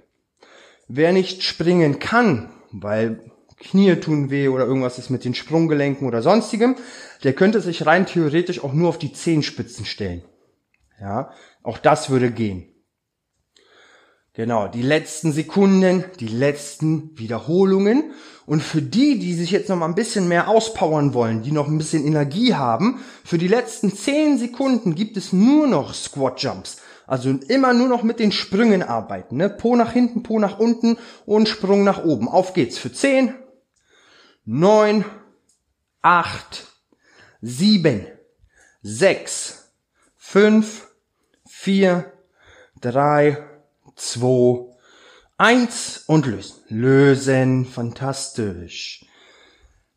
[0.88, 6.22] Wer nicht springen kann, weil Knie tun weh oder irgendwas ist mit den Sprunggelenken oder
[6.22, 6.76] sonstigem,
[7.24, 10.22] der könnte sich rein theoretisch auch nur auf die Zehenspitzen stellen.
[11.00, 11.30] Ja,
[11.62, 12.68] auch das würde gehen.
[14.36, 18.12] Genau, die letzten Sekunden, die letzten Wiederholungen.
[18.44, 21.68] Und für die, die sich jetzt noch mal ein bisschen mehr auspowern wollen, die noch
[21.68, 26.76] ein bisschen Energie haben, für die letzten zehn Sekunden gibt es nur noch Squat Jumps.
[27.06, 29.38] Also immer nur noch mit den Sprüngen arbeiten.
[29.38, 29.48] Ne?
[29.48, 32.28] Po nach hinten, Po nach unten und Sprung nach oben.
[32.28, 33.32] Auf geht's für zehn,
[34.46, 35.04] neun,
[36.00, 36.66] acht,
[37.42, 38.06] sieben,
[38.80, 39.74] sechs,
[40.16, 40.86] fünf,
[41.44, 42.12] vier,
[42.80, 43.46] drei
[43.96, 44.76] 2,
[45.38, 46.56] 1 und lösen.
[46.68, 49.04] Lösen, fantastisch.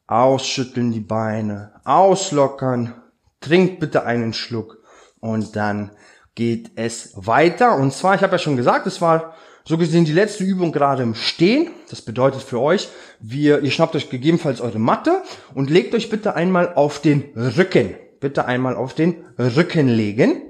[0.08, 3.02] Ausschütteln die Beine, auslockern,
[3.42, 4.84] trinkt bitte einen Schluck
[5.20, 5.92] und dann
[6.34, 7.76] geht es weiter.
[7.76, 11.04] Und zwar, ich habe ja schon gesagt, es war so gesehen die letzte Übung gerade
[11.04, 11.72] im Stehen.
[11.90, 16.36] Das bedeutet für euch, wir, ihr schnappt euch gegebenenfalls eure Matte und legt euch bitte
[16.36, 17.96] einmal auf den Rücken.
[18.20, 20.42] Bitte einmal auf den Rücken legen.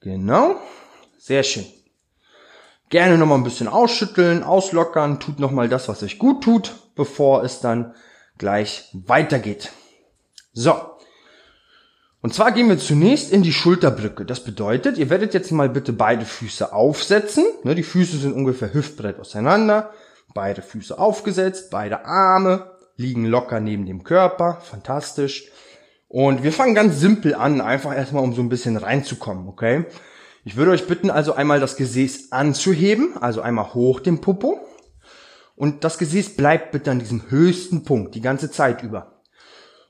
[0.00, 0.56] Genau.
[1.18, 1.64] Sehr schön.
[2.88, 7.60] Gerne nochmal ein bisschen ausschütteln, auslockern, tut nochmal das, was euch gut tut, bevor es
[7.60, 7.94] dann
[8.38, 9.72] gleich weitergeht.
[10.52, 10.95] So.
[12.26, 14.24] Und zwar gehen wir zunächst in die Schulterbrücke.
[14.24, 17.44] Das bedeutet, ihr werdet jetzt mal bitte beide Füße aufsetzen.
[17.62, 19.92] Ne, die Füße sind ungefähr hüftbreit auseinander.
[20.34, 24.58] Beide Füße aufgesetzt, beide Arme liegen locker neben dem Körper.
[24.60, 25.52] Fantastisch.
[26.08, 29.84] Und wir fangen ganz simpel an, einfach erstmal um so ein bisschen reinzukommen, okay?
[30.44, 34.58] Ich würde euch bitten, also einmal das Gesäß anzuheben, also einmal hoch den Popo.
[35.54, 39.15] Und das Gesäß bleibt bitte an diesem höchsten Punkt die ganze Zeit über.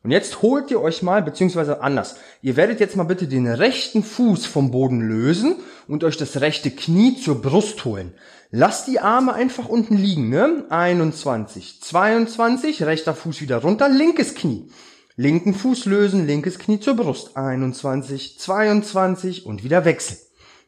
[0.06, 2.14] Und jetzt holt ihr euch mal, beziehungsweise anders.
[2.40, 5.56] Ihr werdet jetzt mal bitte den rechten Fuß vom Boden lösen
[5.88, 8.14] und euch das rechte Knie zur Brust holen.
[8.52, 10.64] Lasst die Arme einfach unten liegen, ne?
[10.68, 14.70] 21, 22, rechter Fuß wieder runter, linkes Knie.
[15.16, 17.36] Linken Fuß lösen, linkes Knie zur Brust.
[17.36, 20.20] 21, 22 und wieder wechseln.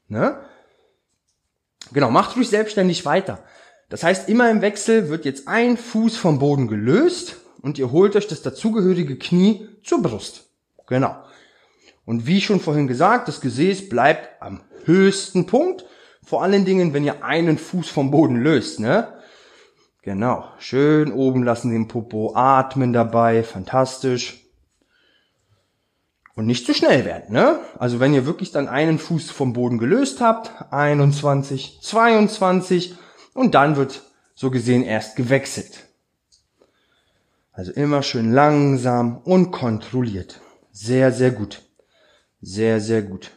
[0.09, 0.37] Ne?
[1.92, 3.44] Genau, macht ruhig selbstständig weiter.
[3.88, 8.16] Das heißt, immer im Wechsel wird jetzt ein Fuß vom Boden gelöst und ihr holt
[8.16, 10.51] euch das dazugehörige Knie zur Brust.
[10.87, 11.16] Genau.
[12.05, 15.85] Und wie schon vorhin gesagt, das Gesäß bleibt am höchsten Punkt.
[16.25, 19.12] Vor allen Dingen, wenn ihr einen Fuß vom Boden löst, ne?
[20.03, 20.44] Genau.
[20.59, 23.42] Schön oben lassen den Popo atmen dabei.
[23.42, 24.44] Fantastisch.
[26.35, 27.59] Und nicht zu schnell werden, ne?
[27.79, 32.94] Also wenn ihr wirklich dann einen Fuß vom Boden gelöst habt, 21, 22
[33.35, 34.03] und dann wird
[34.35, 35.88] so gesehen erst gewechselt.
[37.59, 40.40] Also immer schön langsam und kontrolliert.
[40.71, 41.62] Sehr, sehr gut.
[42.40, 43.33] Sehr, sehr gut.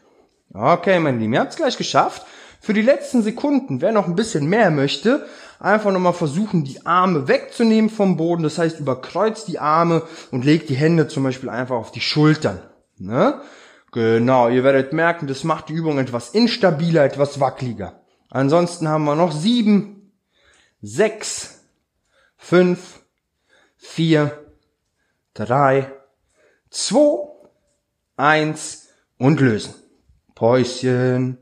[0.53, 2.27] Okay, mein Lieben, ihr habt es gleich geschafft.
[2.59, 5.25] Für die letzten Sekunden, wer noch ein bisschen mehr möchte,
[5.59, 8.43] einfach nochmal versuchen, die Arme wegzunehmen vom Boden.
[8.43, 12.59] Das heißt, überkreuzt die Arme und legt die Hände zum Beispiel einfach auf die Schultern.
[12.99, 13.41] Ne?
[13.91, 18.03] Genau, ihr werdet merken, das macht die Übung etwas instabiler, etwas wackeliger.
[18.29, 20.11] Ansonsten haben wir noch sieben,
[20.79, 21.63] sechs,
[22.37, 23.00] fünf,
[23.81, 24.45] vier,
[25.33, 25.91] drei,
[26.69, 27.27] zwei,
[28.15, 29.73] eins und lösen.
[30.35, 31.37] Päuschen.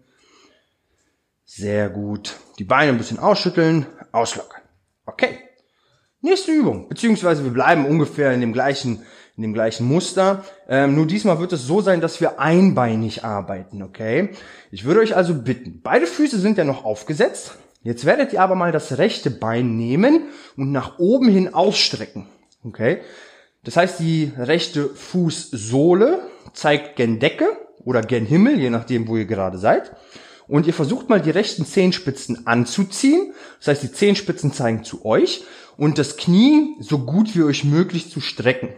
[1.45, 2.38] Sehr gut.
[2.58, 4.62] Die Beine ein bisschen ausschütteln, auslockern.
[5.06, 5.39] Okay.
[6.21, 6.89] Nächste Übung.
[6.89, 9.06] Beziehungsweise wir bleiben ungefähr in dem gleichen
[9.39, 10.43] in dem gleichen Muster.
[10.67, 14.32] Ähm, nur diesmal wird es so sein, dass wir einbeinig arbeiten, okay?
[14.69, 17.58] Ich würde euch also bitten, beide Füße sind ja noch aufgesetzt.
[17.82, 20.24] Jetzt werdet ihr aber mal das rechte Bein nehmen
[20.58, 22.28] und nach oben hin ausstrecken,
[22.63, 23.02] okay?
[23.63, 26.20] Das heißt, die rechte Fußsohle
[26.54, 27.48] zeigt gen Decke
[27.84, 29.92] oder gen Himmel, je nachdem, wo ihr gerade seid.
[30.48, 33.34] Und ihr versucht mal die rechten Zehenspitzen anzuziehen.
[33.60, 35.44] Das heißt, die Zehenspitzen zeigen zu euch
[35.78, 38.74] und das Knie so gut wie euch möglich zu strecken.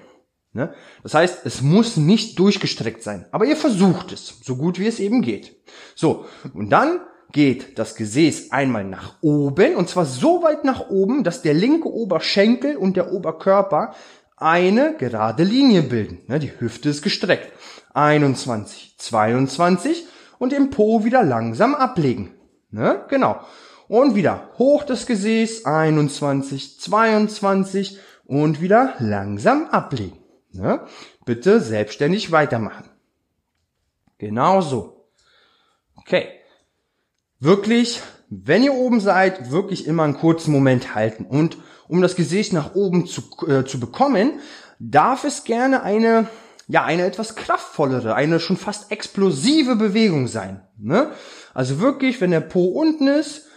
[0.53, 0.73] Ne?
[1.01, 4.99] Das heißt, es muss nicht durchgestreckt sein, aber ihr versucht es, so gut wie es
[4.99, 5.55] eben geht.
[5.95, 6.99] So, und dann
[7.31, 11.91] geht das Gesäß einmal nach oben, und zwar so weit nach oben, dass der linke
[11.91, 13.93] Oberschenkel und der Oberkörper
[14.37, 16.19] eine gerade Linie bilden.
[16.27, 16.39] Ne?
[16.39, 17.51] Die Hüfte ist gestreckt.
[17.93, 20.05] 21, 22
[20.39, 22.33] und den Po wieder langsam ablegen.
[22.71, 23.05] Ne?
[23.09, 23.41] Genau.
[23.87, 30.17] Und wieder hoch das Gesäß, 21, 22 und wieder langsam ablegen.
[30.53, 30.81] Ne?
[31.25, 32.89] Bitte selbstständig weitermachen.
[34.17, 35.07] Genauso.
[35.95, 36.40] Okay.
[37.41, 41.25] Wirklich, wenn ihr oben seid, wirklich immer einen kurzen Moment halten.
[41.25, 44.39] Und um das Gesäß nach oben zu, äh, zu bekommen,
[44.77, 46.27] darf es gerne eine,
[46.67, 50.61] ja, eine etwas kraftvollere, eine schon fast explosive Bewegung sein.
[50.77, 51.13] Ne?
[51.55, 53.47] Also wirklich, wenn der Po unten ist,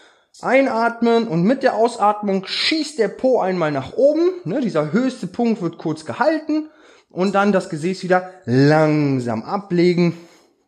[0.40, 4.30] einatmen und mit der Ausatmung schießt der Po einmal nach oben.
[4.44, 4.62] Ne?
[4.62, 6.70] Dieser höchste Punkt wird kurz gehalten
[7.10, 10.16] und dann das Gesäß wieder langsam ablegen.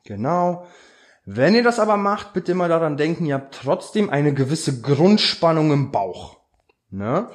[0.05, 0.67] Genau.
[1.29, 5.73] Wenn ihr das aber macht, bitte immer daran denken, ihr habt trotzdem eine gewisse Grundspannung
[5.73, 6.37] im Bauch.
[6.91, 7.29] Ne?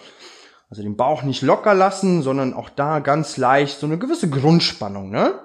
[0.69, 5.09] Also den Bauch nicht locker lassen, sondern auch da ganz leicht so eine gewisse Grundspannung.
[5.09, 5.37] Ne?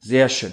[0.00, 0.52] Sehr schön.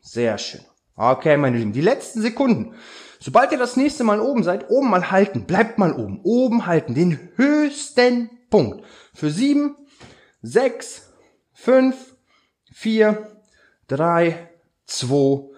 [0.00, 0.62] Sehr schön.
[0.96, 2.74] Okay, meine Lieben, die letzten Sekunden.
[3.18, 5.44] Sobald ihr das nächste Mal oben seid, oben mal halten.
[5.44, 6.20] Bleibt mal oben.
[6.22, 6.94] Oben halten.
[6.94, 8.86] Den höchsten Punkt.
[9.12, 9.76] Für sieben,
[10.40, 11.12] sechs,
[11.52, 12.16] fünf,
[12.72, 13.36] vier,
[13.86, 14.48] drei,
[14.86, 15.49] zwei,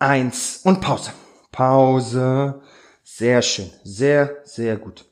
[0.00, 1.12] eins und Pause.
[1.52, 2.62] Pause.
[3.04, 3.70] Sehr schön.
[3.84, 5.04] Sehr, sehr gut.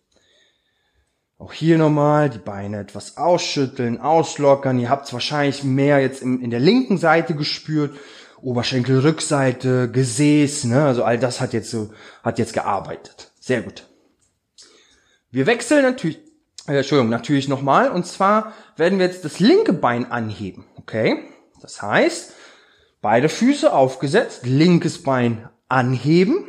[1.38, 4.80] Auch hier nochmal die Beine etwas ausschütteln, auslockern.
[4.80, 7.96] Ihr habt es wahrscheinlich mehr jetzt in, in der linken Seite gespürt.
[8.40, 10.84] Oberschenkel, Rückseite, Gesäß, ne?
[10.84, 13.32] Also all das hat jetzt so, hat jetzt gearbeitet.
[13.40, 13.84] Sehr gut.
[15.30, 16.18] Wir wechseln natürlich,
[16.66, 17.90] äh, Entschuldigung, natürlich nochmal.
[17.90, 20.64] Und zwar werden wir jetzt das linke Bein anheben.
[20.76, 21.24] Okay?
[21.60, 22.32] Das heißt,
[23.08, 26.46] beide Füße aufgesetzt, linkes Bein anheben.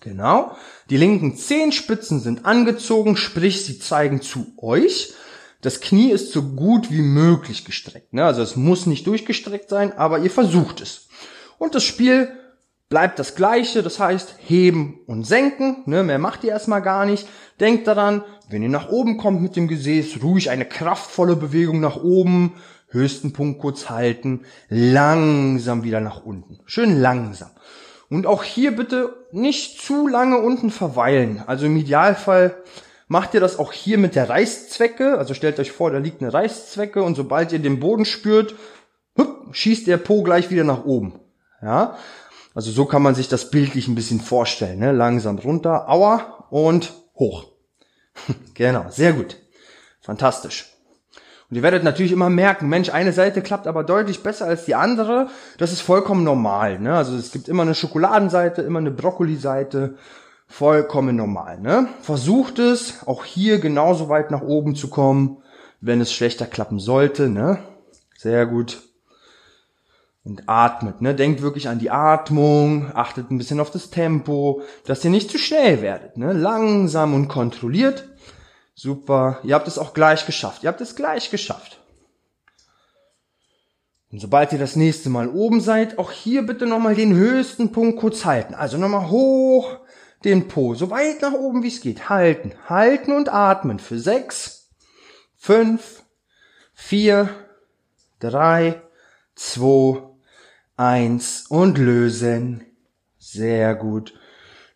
[0.00, 0.56] Genau.
[0.88, 5.12] Die linken Zehenspitzen sind angezogen, sprich, sie zeigen zu euch.
[5.60, 8.14] Das Knie ist so gut wie möglich gestreckt.
[8.14, 8.24] Ne?
[8.24, 11.08] Also es muss nicht durchgestreckt sein, aber ihr versucht es.
[11.58, 12.30] Und das Spiel
[12.88, 15.82] bleibt das gleiche, das heißt heben und senken.
[15.84, 16.04] Ne?
[16.04, 17.28] Mehr macht ihr erstmal gar nicht.
[17.60, 22.02] Denkt daran, wenn ihr nach oben kommt mit dem Gesäß, ruhig eine kraftvolle Bewegung nach
[22.02, 22.54] oben,
[22.92, 26.60] höchsten Punkt kurz halten, langsam wieder nach unten.
[26.66, 27.50] Schön langsam.
[28.08, 31.42] Und auch hier bitte nicht zu lange unten verweilen.
[31.46, 32.56] Also im Idealfall
[33.08, 35.18] macht ihr das auch hier mit der Reißzwecke.
[35.18, 38.54] Also stellt euch vor, da liegt eine Reißzwecke und sobald ihr den Boden spürt,
[39.52, 41.20] schießt der Po gleich wieder nach oben.
[41.62, 41.96] Ja,
[42.54, 44.78] also so kann man sich das bildlich ein bisschen vorstellen.
[44.78, 44.92] Ne?
[44.92, 47.46] Langsam runter, aua und hoch.
[48.54, 49.38] genau, sehr gut.
[50.00, 50.71] Fantastisch.
[51.52, 54.74] Und ihr werdet natürlich immer merken, Mensch, eine Seite klappt aber deutlich besser als die
[54.74, 55.28] andere.
[55.58, 56.78] Das ist vollkommen normal.
[56.78, 56.94] Ne?
[56.94, 59.96] Also es gibt immer eine Schokoladenseite, immer eine Brokkoli-Seite.
[60.46, 61.60] Vollkommen normal.
[61.60, 61.88] Ne?
[62.00, 65.42] Versucht es, auch hier genauso weit nach oben zu kommen,
[65.82, 67.28] wenn es schlechter klappen sollte.
[67.28, 67.58] Ne?
[68.16, 68.84] Sehr gut.
[70.24, 71.14] Und atmet, ne?
[71.14, 75.36] Denkt wirklich an die Atmung, achtet ein bisschen auf das Tempo, dass ihr nicht zu
[75.36, 76.32] schnell werdet, ne?
[76.32, 78.08] Langsam und kontrolliert.
[78.74, 79.40] Super.
[79.42, 80.62] Ihr habt es auch gleich geschafft.
[80.62, 81.78] Ihr habt es gleich geschafft.
[84.10, 87.98] Und sobald ihr das nächste Mal oben seid, auch hier bitte nochmal den höchsten Punkt
[87.98, 88.54] kurz halten.
[88.54, 89.78] Also nochmal hoch
[90.24, 92.08] den Po, so weit nach oben wie es geht.
[92.08, 94.70] Halten, halten und atmen für sechs,
[95.36, 96.02] fünf,
[96.74, 97.30] vier,
[98.20, 98.80] drei,
[99.34, 100.02] zwei,
[100.76, 102.64] eins und lösen.
[103.18, 104.14] Sehr gut.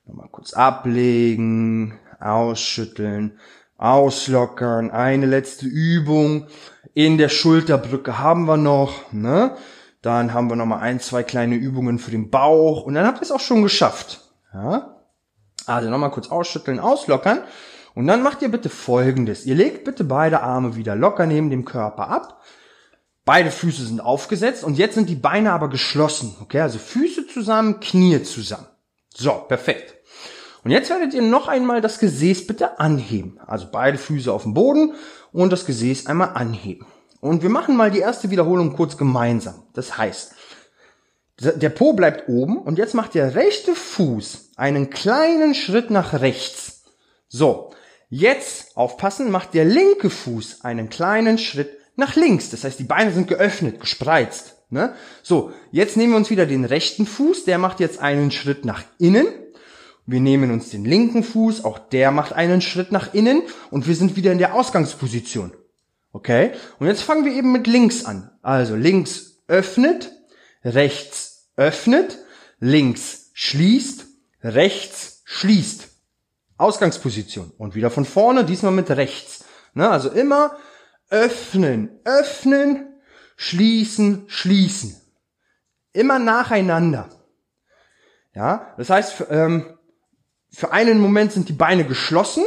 [0.06, 3.38] Nochmal kurz ablegen, ausschütteln
[3.78, 6.46] auslockern, eine letzte Übung
[6.94, 9.56] in der Schulterbrücke haben wir noch, ne?
[10.02, 13.18] Dann haben wir noch mal ein, zwei kleine Übungen für den Bauch und dann habt
[13.18, 14.20] ihr es auch schon geschafft,
[14.54, 14.96] ja?
[15.66, 17.40] Also noch mal kurz ausschütteln, auslockern
[17.94, 19.46] und dann macht ihr bitte folgendes.
[19.46, 22.42] Ihr legt bitte beide Arme wieder locker neben dem Körper ab.
[23.24, 26.60] Beide Füße sind aufgesetzt und jetzt sind die Beine aber geschlossen, okay?
[26.60, 28.68] Also Füße zusammen, Knie zusammen.
[29.12, 29.95] So, perfekt.
[30.66, 33.38] Und jetzt werdet ihr noch einmal das Gesäß bitte anheben.
[33.46, 34.94] Also beide Füße auf dem Boden
[35.30, 36.88] und das Gesäß einmal anheben.
[37.20, 39.62] Und wir machen mal die erste Wiederholung kurz gemeinsam.
[39.74, 40.34] Das heißt,
[41.38, 46.82] der Po bleibt oben und jetzt macht der rechte Fuß einen kleinen Schritt nach rechts.
[47.28, 47.72] So,
[48.08, 52.50] jetzt aufpassen, macht der linke Fuß einen kleinen Schritt nach links.
[52.50, 54.56] Das heißt, die Beine sind geöffnet, gespreizt.
[54.70, 54.96] Ne?
[55.22, 58.82] So, jetzt nehmen wir uns wieder den rechten Fuß, der macht jetzt einen Schritt nach
[58.98, 59.28] innen.
[60.06, 63.96] Wir nehmen uns den linken Fuß, auch der macht einen Schritt nach innen und wir
[63.96, 65.52] sind wieder in der Ausgangsposition.
[66.12, 66.52] Okay?
[66.78, 68.30] Und jetzt fangen wir eben mit links an.
[68.40, 70.12] Also links öffnet,
[70.64, 72.18] rechts öffnet,
[72.60, 74.06] links schließt,
[74.42, 75.88] rechts schließt.
[76.56, 77.52] Ausgangsposition.
[77.58, 79.44] Und wieder von vorne, diesmal mit rechts.
[79.74, 79.90] Ne?
[79.90, 80.56] Also immer
[81.10, 82.94] öffnen, öffnen,
[83.36, 84.96] schließen, schließen.
[85.92, 87.10] Immer nacheinander.
[88.34, 89.75] Ja, das heißt, ähm,
[90.50, 92.44] für einen Moment sind die Beine geschlossen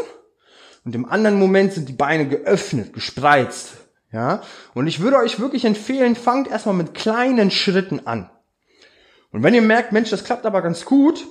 [0.85, 3.73] und im anderen Moment sind die Beine geöffnet, gespreizt.
[4.12, 4.41] Ja,
[4.73, 8.31] und ich würde euch wirklich empfehlen, fangt erstmal mit kleinen Schritten an.
[9.31, 11.27] Und wenn ihr merkt, Mensch, das klappt aber ganz gut,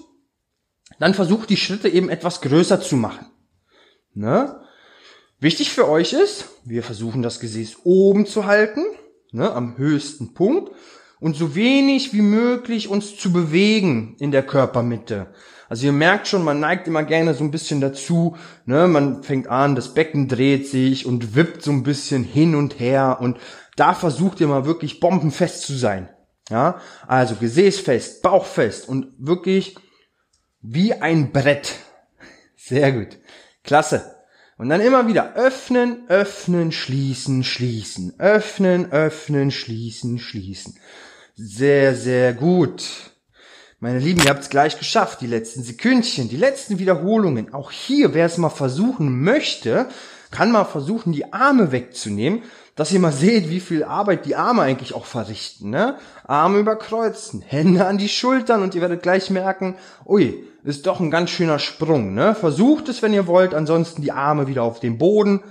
[1.00, 3.26] dann versucht die Schritte eben etwas größer zu machen.
[4.14, 4.60] Ne?
[5.40, 8.84] Wichtig für euch ist, wir versuchen das Gesäß oben zu halten,
[9.30, 10.72] ne, am höchsten Punkt
[11.20, 15.32] und so wenig wie möglich uns zu bewegen in der Körpermitte.
[15.68, 19.48] Also ihr merkt schon, man neigt immer gerne so ein bisschen dazu, ne, man fängt
[19.48, 23.38] an, das Becken dreht sich und wippt so ein bisschen hin und her und
[23.76, 26.08] da versucht ihr mal wirklich bombenfest zu sein.
[26.50, 29.76] Ja, also Gesäßfest, Bauchfest und wirklich
[30.62, 31.74] wie ein Brett.
[32.56, 33.18] Sehr gut.
[33.62, 34.14] Klasse.
[34.56, 40.76] Und dann immer wieder öffnen, öffnen, schließen, schließen, öffnen, öffnen, schließen, schließen.
[41.36, 43.12] Sehr, sehr gut.
[43.80, 45.20] Meine Lieben, ihr habt es gleich geschafft.
[45.20, 47.54] Die letzten Sekündchen, die letzten Wiederholungen.
[47.54, 49.86] Auch hier, wer es mal versuchen möchte,
[50.32, 52.42] kann mal versuchen, die Arme wegzunehmen,
[52.74, 55.70] dass ihr mal seht, wie viel Arbeit die Arme eigentlich auch verrichten.
[55.70, 55.96] Ne?
[56.24, 61.12] Arme überkreuzen, Hände an die Schultern und ihr werdet gleich merken, ui, ist doch ein
[61.12, 62.14] ganz schöner Sprung.
[62.14, 62.34] Ne?
[62.34, 65.44] Versucht es, wenn ihr wollt, ansonsten die Arme wieder auf den Boden.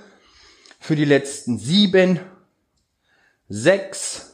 [0.82, 2.20] Für die letzten sieben,
[3.48, 4.34] sechs,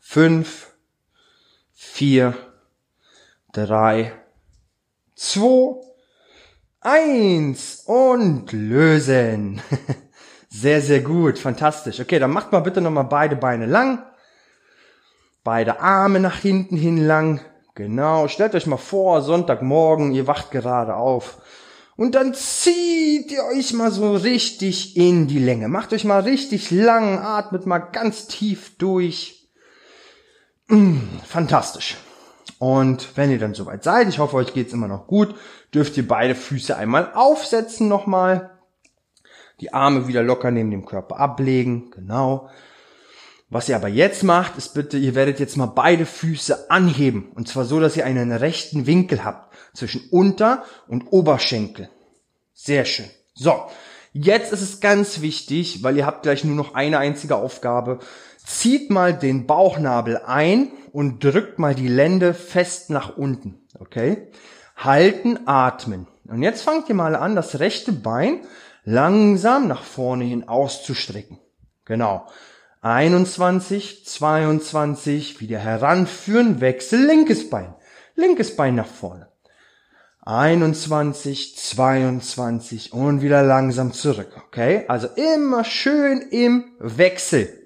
[0.00, 0.72] fünf,
[1.74, 2.34] vier,
[3.66, 4.12] drei,
[5.14, 5.80] zwei,
[6.80, 9.60] eins und lösen.
[10.50, 12.00] Sehr, sehr gut, fantastisch.
[12.00, 14.02] Okay, dann macht mal bitte nochmal beide Beine lang.
[15.44, 17.42] Beide Arme nach hinten hin lang.
[17.74, 21.36] Genau, stellt euch mal vor, Sonntagmorgen, ihr wacht gerade auf.
[21.96, 25.68] Und dann zieht ihr euch mal so richtig in die Länge.
[25.68, 29.48] Macht euch mal richtig lang, atmet mal ganz tief durch.
[30.68, 31.98] Mm, fantastisch.
[32.58, 35.34] Und wenn ihr dann soweit seid, ich hoffe, euch geht's immer noch gut,
[35.72, 38.50] dürft ihr beide Füße einmal aufsetzen nochmal.
[39.60, 42.48] Die Arme wieder locker neben dem Körper ablegen, genau.
[43.50, 47.32] Was ihr aber jetzt macht, ist bitte, ihr werdet jetzt mal beide Füße anheben.
[47.34, 51.88] Und zwar so, dass ihr einen rechten Winkel habt zwischen Unter- und Oberschenkel.
[52.52, 53.08] Sehr schön.
[53.34, 53.54] So,
[54.12, 58.00] jetzt ist es ganz wichtig, weil ihr habt gleich nur noch eine einzige Aufgabe.
[58.48, 63.60] Zieht mal den Bauchnabel ein und drückt mal die Lände fest nach unten.
[63.78, 64.28] Okay?
[64.74, 66.08] Halten, atmen.
[66.26, 68.40] Und jetzt fangt ihr mal an, das rechte Bein
[68.84, 71.38] langsam nach vorne hin auszustrecken.
[71.84, 72.26] Genau.
[72.80, 77.74] 21, 22, wieder heranführen, Wechsel, linkes Bein.
[78.14, 79.28] Linkes Bein nach vorne.
[80.24, 84.42] 21, 22 und wieder langsam zurück.
[84.46, 84.86] Okay?
[84.88, 87.57] Also immer schön im Wechsel.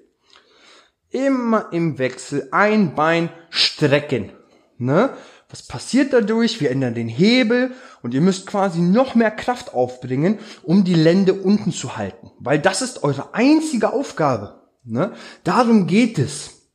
[1.13, 4.31] Immer im Wechsel ein Bein strecken.
[4.79, 5.11] Ne?
[5.47, 6.59] Was passiert dadurch?
[6.59, 11.35] Wir ändern den Hebel und ihr müsst quasi noch mehr Kraft aufbringen, um die Lände
[11.35, 12.31] unten zu halten.
[12.39, 14.63] Weil das ist eure einzige Aufgabe.
[14.83, 15.13] Ne?
[15.43, 16.71] Darum geht es.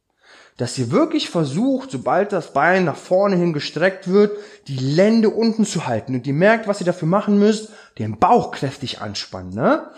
[0.57, 4.37] Dass ihr wirklich versucht, sobald das Bein nach vorne hin gestreckt wird,
[4.68, 6.14] die Lände unten zu halten.
[6.14, 9.53] Und ihr merkt, was ihr dafür machen müsst, den Bauch kräftig anspannen.
[9.53, 9.90] Ne?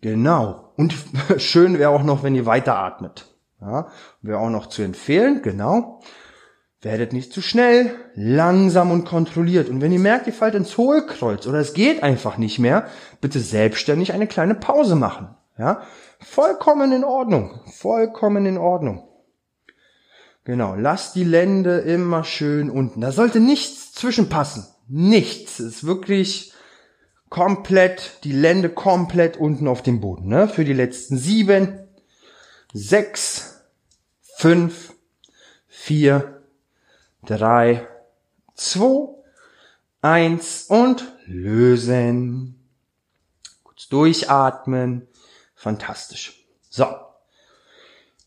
[0.00, 0.72] Genau.
[0.78, 0.94] Und
[1.36, 3.26] schön wäre auch noch, wenn ihr weiteratmet.
[3.60, 3.88] Ja,
[4.22, 6.00] wäre auch noch zu empfehlen, genau.
[6.82, 9.68] Werdet nicht zu schnell, langsam und kontrolliert.
[9.68, 12.86] Und wenn ihr merkt, ihr fallt ins Hohlkreuz oder es geht einfach nicht mehr,
[13.20, 15.34] bitte selbstständig eine kleine Pause machen.
[15.58, 15.82] Ja,
[16.20, 19.08] vollkommen in Ordnung, vollkommen in Ordnung.
[20.44, 23.00] Genau, lasst die Lände immer schön unten.
[23.00, 24.64] Da sollte nichts zwischenpassen.
[24.86, 25.58] Nichts.
[25.58, 26.52] Es ist wirklich
[27.28, 30.28] komplett, die Lände komplett unten auf dem Boden.
[30.28, 30.46] Ne?
[30.46, 31.80] Für die letzten sieben,
[32.72, 33.45] sechs,
[34.36, 34.92] fünf,
[35.66, 36.42] vier,
[37.24, 37.86] drei,
[38.54, 39.08] zwei,
[40.02, 42.60] eins und lösen.
[43.62, 45.08] Kurz durchatmen.
[45.54, 46.46] Fantastisch.
[46.68, 46.86] So.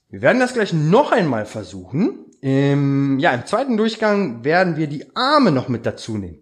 [0.09, 2.25] Wir werden das gleich noch einmal versuchen.
[2.41, 6.39] Im, ja, im zweiten Durchgang werden wir die Arme noch mit dazu nehmen.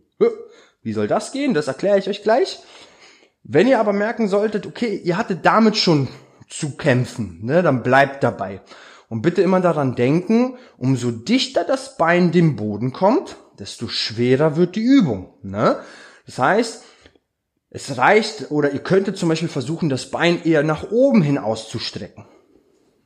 [0.82, 1.54] Wie soll das gehen?
[1.54, 2.60] Das erkläre ich euch gleich.
[3.44, 6.08] Wenn ihr aber merken solltet, okay, ihr hattet damit schon
[6.48, 8.62] zu kämpfen, ne, dann bleibt dabei.
[9.10, 14.76] Und bitte immer daran denken, umso dichter das Bein dem Boden kommt, desto schwerer wird
[14.76, 15.34] die Übung.
[15.44, 15.80] Ne?
[16.26, 16.84] Das heißt,
[17.70, 22.26] es reicht, oder ihr könntet zum Beispiel versuchen, das Bein eher nach oben hin auszustrecken.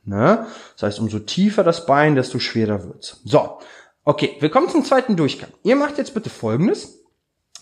[0.04, 0.46] Ne?
[0.74, 3.20] Das heißt, umso tiefer das Bein, desto schwerer wird's.
[3.24, 3.58] So,
[4.04, 5.50] okay, wir kommen zum zweiten Durchgang.
[5.62, 6.98] Ihr macht jetzt bitte Folgendes.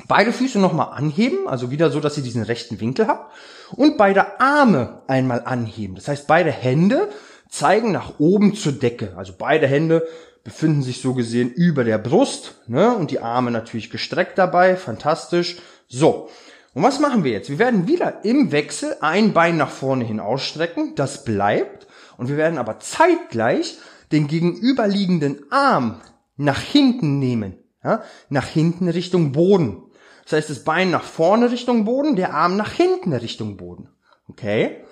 [0.09, 3.35] Beide Füße nochmal anheben, also wieder so, dass ihr diesen rechten Winkel habt.
[3.73, 5.95] Und beide Arme einmal anheben.
[5.95, 7.11] Das heißt, beide Hände
[7.51, 9.15] zeigen nach oben zur Decke.
[9.17, 10.07] Also beide Hände
[10.45, 12.95] befinden sich so gesehen über der Brust ne?
[12.95, 14.77] und die Arme natürlich gestreckt dabei.
[14.77, 15.59] Fantastisch.
[15.87, 16.31] So,
[16.73, 17.51] und was machen wir jetzt?
[17.51, 20.95] Wir werden wieder im Wechsel ein Bein nach vorne hin ausstrecken.
[20.95, 21.87] Das bleibt.
[22.17, 23.79] Und wir werden aber zeitgleich
[24.13, 26.01] den gegenüberliegenden Arm
[26.37, 27.59] nach hinten nehmen.
[27.83, 28.03] Ja?
[28.29, 29.83] Nach hinten Richtung Boden.
[30.25, 33.89] Das heißt, das Bein nach vorne Richtung Boden, der Arm nach hinten Richtung Boden.
[34.29, 34.85] Okay?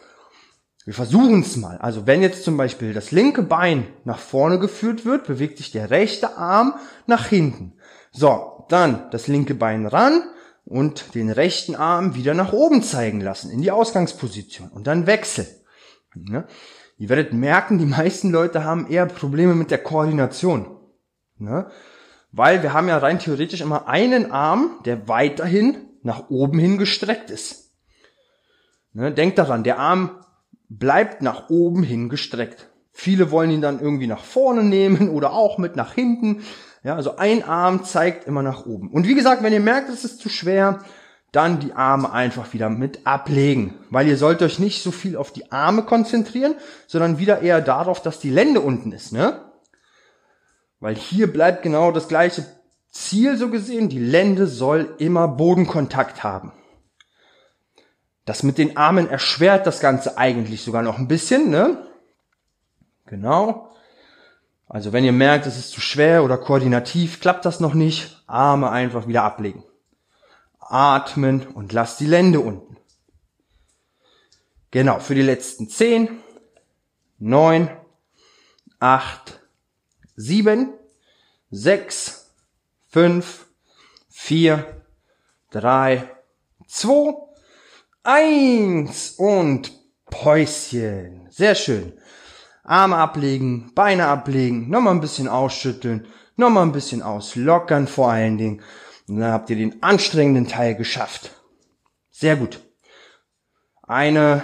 [0.89, 1.77] Wir versuchen es mal.
[1.77, 5.91] Also wenn jetzt zum Beispiel das linke Bein nach vorne geführt wird, bewegt sich der
[5.91, 6.77] rechte Arm
[7.07, 7.75] nach hinten.
[8.11, 10.23] So, dann das linke Bein ran
[10.65, 15.47] und den rechten Arm wieder nach oben zeigen lassen, in die Ausgangsposition und dann wechseln.
[16.15, 16.47] Ja?
[16.97, 20.75] Ihr werdet merken, die meisten Leute haben eher Probleme mit der Koordination.
[21.39, 21.71] Ja?
[22.33, 27.29] Weil wir haben ja rein theoretisch immer einen Arm, der weiterhin nach oben hin gestreckt
[27.29, 27.75] ist.
[28.95, 30.25] Ne, denkt daran, der Arm
[30.69, 32.69] bleibt nach oben hin gestreckt.
[32.93, 36.43] Viele wollen ihn dann irgendwie nach vorne nehmen oder auch mit nach hinten.
[36.85, 38.91] Ja, also ein Arm zeigt immer nach oben.
[38.91, 40.85] Und wie gesagt, wenn ihr merkt, es ist zu schwer,
[41.33, 43.75] dann die Arme einfach wieder mit ablegen.
[43.91, 46.55] Weil ihr sollt euch nicht so viel auf die Arme konzentrieren,
[46.87, 49.45] sondern wieder eher darauf, dass die Lände unten ist, ne?
[50.81, 52.47] Weil hier bleibt genau das gleiche
[52.91, 53.89] Ziel so gesehen.
[53.89, 56.53] Die Lände soll immer Bodenkontakt haben.
[58.29, 61.89] Das mit den Armen erschwert das Ganze eigentlich sogar noch ein bisschen, ne?
[63.07, 63.75] Genau.
[64.67, 68.69] Also wenn ihr merkt, es ist zu schwer oder koordinativ, klappt das noch nicht, Arme
[68.69, 69.65] einfach wieder ablegen.
[70.61, 72.77] Atmen und lasst die Lände unten.
[74.73, 76.21] Genau, für die letzten zehn,
[77.19, 77.71] neun,
[78.79, 79.41] acht,
[80.17, 80.75] sieben,
[81.51, 82.35] sechs,
[82.89, 83.47] fünf,
[84.11, 84.83] vier,
[85.51, 86.11] drei,
[86.67, 87.28] zwei,
[88.09, 89.71] eins und
[90.07, 91.27] Päuschen.
[91.29, 91.93] Sehr schön.
[92.65, 96.07] Arme ablegen, Beine ablegen, nochmal ein bisschen ausschütteln,
[96.37, 98.63] nochmal ein bisschen auslockern vor allen Dingen.
[99.09, 101.33] Und dann habt ihr den anstrengenden Teil geschafft.
[102.11, 102.61] Sehr gut.
[103.83, 104.43] Eine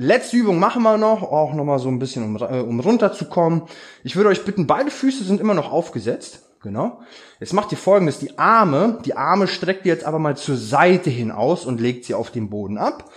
[0.00, 3.62] Letzte Übung machen wir noch, auch noch mal so ein bisschen, um, äh, um runterzukommen.
[4.04, 6.47] Ich würde euch bitten, beide Füße sind immer noch aufgesetzt.
[6.62, 7.00] Genau.
[7.38, 11.08] Jetzt macht ihr folgendes, die Arme, die Arme streckt ihr jetzt aber mal zur Seite
[11.08, 13.10] hin aus und legt sie auf den Boden ab.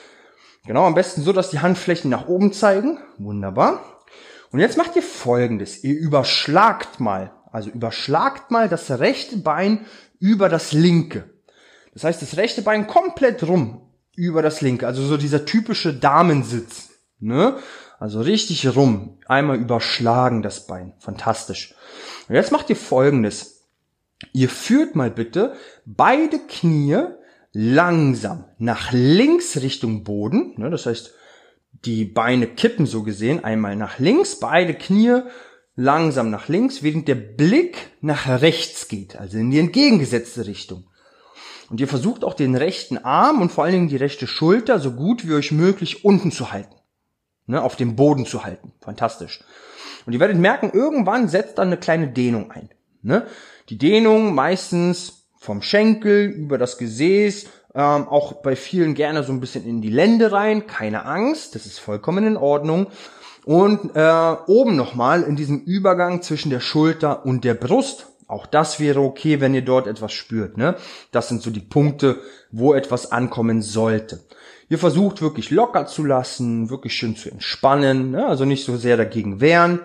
[0.65, 2.99] Genau, am besten so, dass die Handflächen nach oben zeigen.
[3.17, 3.81] Wunderbar.
[4.51, 9.85] Und jetzt macht ihr folgendes, ihr überschlagt mal, also überschlagt mal das rechte Bein
[10.19, 11.29] über das linke.
[11.93, 14.85] Das heißt, das rechte Bein komplett rum über das linke.
[14.85, 16.89] Also so dieser typische Damensitz.
[17.19, 17.57] Ne?
[17.99, 19.19] Also richtig rum.
[19.27, 20.93] Einmal überschlagen das Bein.
[20.99, 21.75] Fantastisch.
[22.31, 23.67] Und jetzt macht ihr folgendes.
[24.31, 25.53] Ihr führt mal bitte
[25.85, 26.97] beide Knie
[27.51, 30.53] langsam nach links Richtung Boden.
[30.55, 30.69] Ne?
[30.69, 31.13] Das heißt,
[31.83, 35.23] die Beine kippen so gesehen einmal nach links, beide Knie
[35.75, 40.85] langsam nach links, während der Blick nach rechts geht, also in die entgegengesetzte Richtung.
[41.69, 44.91] Und ihr versucht auch den rechten Arm und vor allen Dingen die rechte Schulter so
[44.93, 46.75] gut wie euch möglich unten zu halten.
[47.45, 48.71] Ne, auf dem Boden zu halten.
[48.79, 49.43] Fantastisch.
[50.05, 52.69] Und ihr werdet merken, irgendwann setzt dann eine kleine Dehnung ein.
[53.01, 53.25] Ne?
[53.69, 59.39] Die Dehnung meistens vom Schenkel über das Gesäß, ähm, auch bei vielen gerne so ein
[59.39, 60.67] bisschen in die Lände rein.
[60.67, 62.87] Keine Angst, das ist vollkommen in Ordnung.
[63.45, 68.79] Und äh, oben nochmal in diesem Übergang zwischen der Schulter und der Brust auch das
[68.79, 70.57] wäre okay, wenn ihr dort etwas spürt.
[70.57, 70.77] Ne?
[71.11, 74.21] Das sind so die Punkte, wo etwas ankommen sollte.
[74.71, 78.25] Ihr versucht wirklich locker zu lassen, wirklich schön zu entspannen, ne?
[78.25, 79.81] also nicht so sehr dagegen wehren.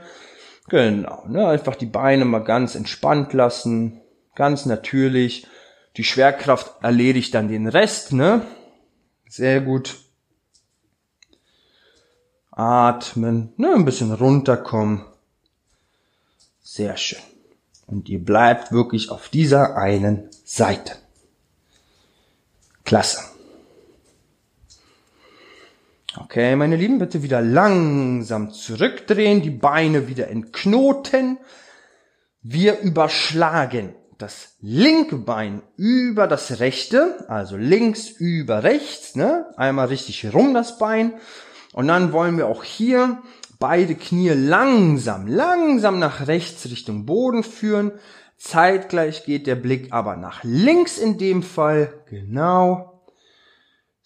[0.69, 1.49] Genau, ne?
[1.49, 4.01] einfach die Beine mal ganz entspannt lassen,
[4.37, 5.49] ganz natürlich.
[5.97, 8.43] Die Schwerkraft erledigt dann den Rest, ne?
[9.29, 9.97] Sehr gut.
[12.53, 13.75] Atmen, ne?
[13.75, 15.05] ein bisschen runterkommen.
[16.63, 17.19] Sehr schön.
[17.89, 20.93] Und ihr bleibt wirklich auf dieser einen Seite.
[22.85, 23.36] Klasse.
[26.19, 31.39] Okay, meine Lieben, bitte wieder langsam zurückdrehen, die Beine wieder entknoten.
[32.41, 39.47] Wir überschlagen das linke Bein über das rechte, also links über rechts, ne?
[39.59, 41.13] Einmal richtig rum das Bein.
[41.75, 43.23] Und dann wollen wir auch hier
[43.59, 47.93] beide Knie langsam, langsam nach rechts Richtung Boden führen.
[48.39, 51.93] Zeitgleich geht der Blick aber nach links in dem Fall.
[52.09, 52.96] Genau.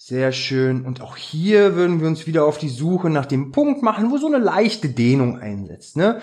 [0.03, 0.87] Sehr schön.
[0.87, 4.17] Und auch hier würden wir uns wieder auf die Suche nach dem Punkt machen, wo
[4.17, 6.23] so eine leichte Dehnung einsetzt, ne?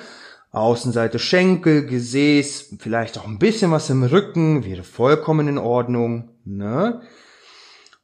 [0.51, 6.29] Außenseite Schenkel, Gesäß, vielleicht auch ein bisschen was im Rücken, wäre vollkommen in Ordnung.
[6.43, 7.01] Ne?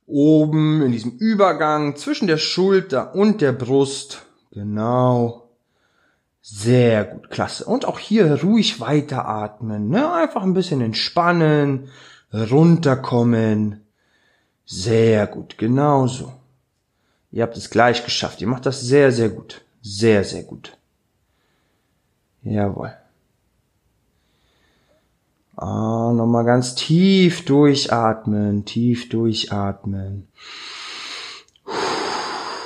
[0.05, 4.27] Oben in diesem Übergang zwischen der Schulter und der Brust.
[4.51, 5.49] Genau.
[6.39, 7.65] Sehr gut, klasse.
[7.65, 9.89] Und auch hier ruhig weiteratmen.
[9.89, 10.13] Ne?
[10.13, 11.89] Einfach ein bisschen entspannen,
[12.31, 13.82] runterkommen.
[14.65, 16.33] Sehr gut, genauso.
[17.31, 18.41] Ihr habt es gleich geschafft.
[18.41, 19.61] Ihr macht das sehr, sehr gut.
[19.81, 20.77] Sehr, sehr gut.
[22.43, 22.93] Jawohl.
[25.55, 30.27] Ah, nochmal ganz tief durchatmen, tief durchatmen.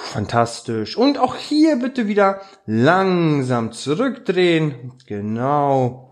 [0.04, 0.98] Fantastisch.
[0.98, 4.94] Und auch hier bitte wieder langsam zurückdrehen.
[5.06, 6.07] Genau.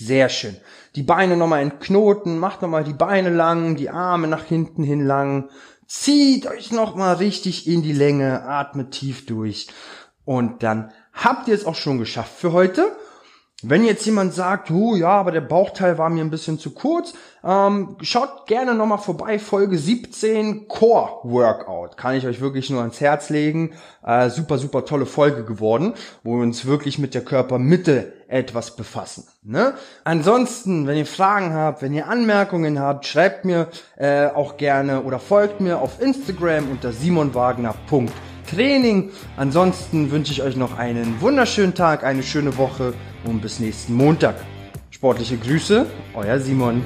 [0.00, 0.56] Sehr schön.
[0.94, 5.50] Die Beine nochmal entknoten, macht nochmal die Beine lang, die Arme nach hinten hin lang.
[5.88, 9.66] Zieht euch nochmal richtig in die Länge, atmet tief durch.
[10.24, 12.96] Und dann habt ihr es auch schon geschafft für heute.
[13.64, 17.14] Wenn jetzt jemand sagt, oh ja, aber der Bauchteil war mir ein bisschen zu kurz,
[17.42, 21.96] ähm, schaut gerne nochmal vorbei, Folge 17, Core Workout.
[21.96, 23.72] Kann ich euch wirklich nur ans Herz legen.
[24.04, 29.24] Äh, super, super tolle Folge geworden, wo wir uns wirklich mit der Körpermitte etwas befassen.
[29.42, 29.74] Ne?
[30.04, 35.18] Ansonsten, wenn ihr Fragen habt, wenn ihr Anmerkungen habt, schreibt mir äh, auch gerne oder
[35.18, 38.06] folgt mir auf Instagram unter simonwagner.de.
[38.48, 39.10] Training.
[39.36, 42.94] Ansonsten wünsche ich euch noch einen wunderschönen Tag, eine schöne Woche
[43.28, 44.36] und bis nächsten Montag.
[44.90, 46.82] Sportliche Grüße, euer Simon.